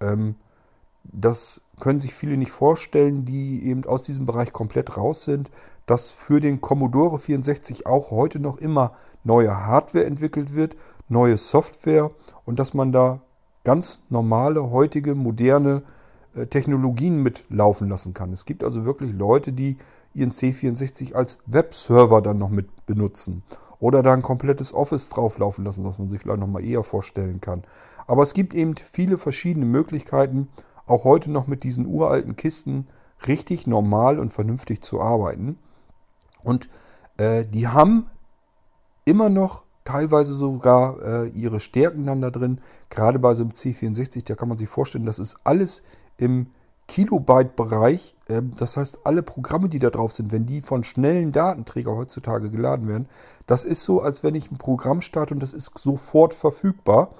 [0.01, 0.37] Ähm,
[1.03, 5.51] das können sich viele nicht vorstellen, die eben aus diesem Bereich komplett raus sind,
[5.87, 8.93] dass für den Commodore 64 auch heute noch immer
[9.25, 10.77] neue Hardware entwickelt wird,
[11.09, 12.11] neue Software
[12.45, 13.21] und dass man da
[13.65, 15.83] ganz normale, heutige, moderne
[16.51, 18.33] Technologien mitlaufen lassen kann.
[18.33, 19.77] Es gibt also wirklich Leute, die
[20.15, 23.43] ihren C64 als Webserver dann noch mit benutzen.
[23.79, 27.41] Oder da ein komplettes Office drauflaufen lassen, was man sich vielleicht noch mal eher vorstellen
[27.41, 27.65] kann.
[28.07, 30.49] Aber es gibt eben viele verschiedene Möglichkeiten,
[30.87, 32.89] auch heute noch mit diesen uralten Kisten
[33.27, 35.57] richtig normal und vernünftig zu arbeiten.
[36.43, 36.69] Und
[37.17, 38.07] äh, die haben
[39.05, 42.61] immer noch teilweise sogar äh, ihre Stärken dann da drin.
[42.91, 45.83] Gerade bei so einem C64, da kann man sich vorstellen, das ist alles
[46.21, 46.49] im
[46.87, 48.15] Kilobyte-Bereich.
[48.29, 52.51] Ähm, das heißt, alle Programme, die da drauf sind, wenn die von schnellen Datenträger heutzutage
[52.51, 53.09] geladen werden,
[53.47, 57.11] das ist so, als wenn ich ein Programm starte und das ist sofort verfügbar.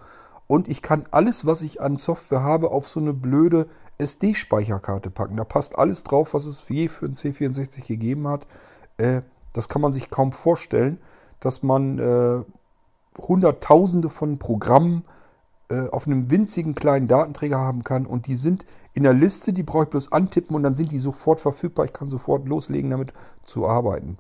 [0.47, 3.69] Und ich kann alles, was ich an Software habe, auf so eine blöde
[3.99, 5.37] SD-Speicherkarte packen.
[5.37, 8.49] Da passt alles drauf, was es je für ein C64 gegeben hat.
[8.97, 9.23] Äh,
[9.53, 10.99] das kann man sich kaum vorstellen,
[11.39, 12.43] dass man äh,
[13.21, 15.30] Hunderttausende von Programmen äh,
[15.93, 19.85] auf einem winzigen kleinen Datenträger haben kann und die sind in der Liste, die brauche
[19.85, 21.85] ich bloß antippen und dann sind die sofort verfügbar.
[21.85, 23.13] Ich kann sofort loslegen, damit
[23.45, 24.19] zu arbeiten.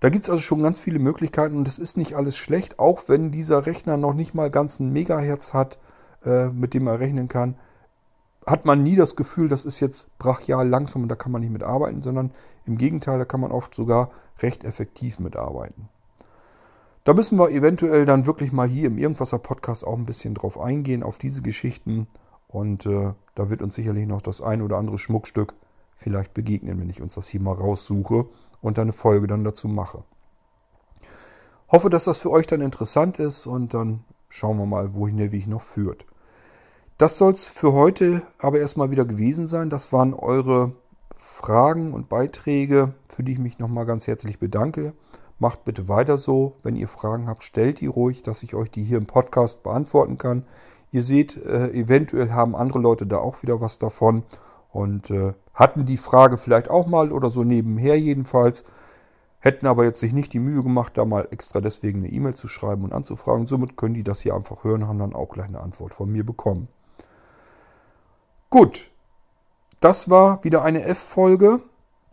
[0.00, 3.02] Da gibt es also schon ganz viele Möglichkeiten und das ist nicht alles schlecht, auch
[3.08, 5.78] wenn dieser Rechner noch nicht mal ganz ein Megahertz hat,
[6.24, 7.56] äh, mit dem er rechnen kann.
[8.46, 11.52] Hat man nie das Gefühl, das ist jetzt brachial langsam und da kann man nicht
[11.52, 12.32] mitarbeiten, sondern
[12.64, 15.90] im Gegenteil, da kann man oft sogar recht effektiv mitarbeiten.
[17.10, 20.60] Da müssen wir eventuell dann wirklich mal hier im Irgendwasser Podcast auch ein bisschen drauf
[20.60, 22.06] eingehen, auf diese Geschichten.
[22.46, 25.54] Und äh, da wird uns sicherlich noch das ein oder andere Schmuckstück
[25.92, 28.26] vielleicht begegnen, wenn ich uns das hier mal raussuche
[28.62, 30.04] und eine Folge dann dazu mache.
[31.68, 35.32] Hoffe, dass das für euch dann interessant ist und dann schauen wir mal, wohin der
[35.32, 36.06] Weg noch führt.
[36.96, 39.68] Das soll es für heute aber erstmal wieder gewesen sein.
[39.68, 40.74] Das waren eure
[41.10, 44.92] Fragen und Beiträge, für die ich mich nochmal ganz herzlich bedanke.
[45.40, 46.56] Macht bitte weiter so.
[46.62, 50.18] Wenn ihr Fragen habt, stellt die ruhig, dass ich euch die hier im Podcast beantworten
[50.18, 50.44] kann.
[50.92, 54.22] Ihr seht, äh, eventuell haben andere Leute da auch wieder was davon
[54.70, 58.64] und äh, hatten die Frage vielleicht auch mal oder so nebenher jedenfalls,
[59.38, 62.46] hätten aber jetzt sich nicht die Mühe gemacht, da mal extra deswegen eine E-Mail zu
[62.46, 63.46] schreiben und anzufragen.
[63.46, 66.24] Somit können die das hier einfach hören, haben dann auch gleich eine Antwort von mir
[66.24, 66.68] bekommen.
[68.50, 68.90] Gut,
[69.80, 71.60] das war wieder eine F-Folge.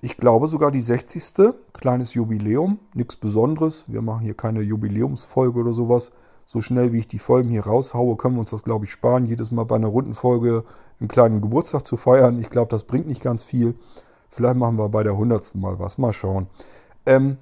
[0.02, 1.56] Ich glaube sogar die 60.
[1.74, 3.86] Kleines Jubiläum, nichts Besonderes.
[3.88, 6.12] Wir machen hier keine Jubiläumsfolge oder sowas.
[6.46, 9.26] So schnell wie ich die Folgen hier raushaue, können wir uns das, glaube ich, sparen,
[9.26, 10.64] jedes Mal bei einer runden Folge
[11.00, 12.40] einen kleinen Geburtstag zu feiern.
[12.40, 13.76] Ich glaube, das bringt nicht ganz viel.
[14.30, 15.56] Vielleicht machen wir bei der 100.
[15.56, 15.98] mal was.
[15.98, 16.48] Mal schauen.
[17.06, 17.38] Ähm,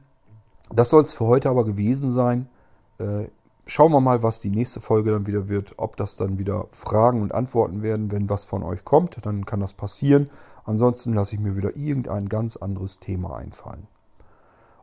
[0.74, 2.48] das soll es für heute aber gewesen sein.
[2.98, 3.28] Äh,
[3.66, 5.74] schauen wir mal, was die nächste Folge dann wieder wird.
[5.78, 8.12] Ob das dann wieder Fragen und Antworten werden.
[8.12, 10.30] Wenn was von euch kommt, dann kann das passieren.
[10.64, 13.88] Ansonsten lasse ich mir wieder irgendein ganz anderes Thema einfallen.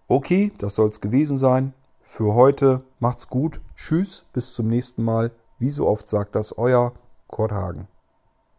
[0.08, 1.72] Okay, das soll es gewesen sein.
[2.02, 3.60] Für heute macht's gut.
[3.74, 5.32] Tschüss, bis zum nächsten Mal.
[5.58, 6.92] Wie so oft sagt das euer
[7.28, 7.86] Kurt Hagen.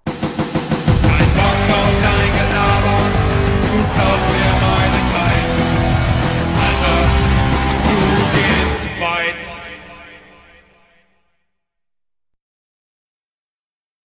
[0.05, 0.13] Ein
[1.35, 4.32] Bock auf dein Gelaber,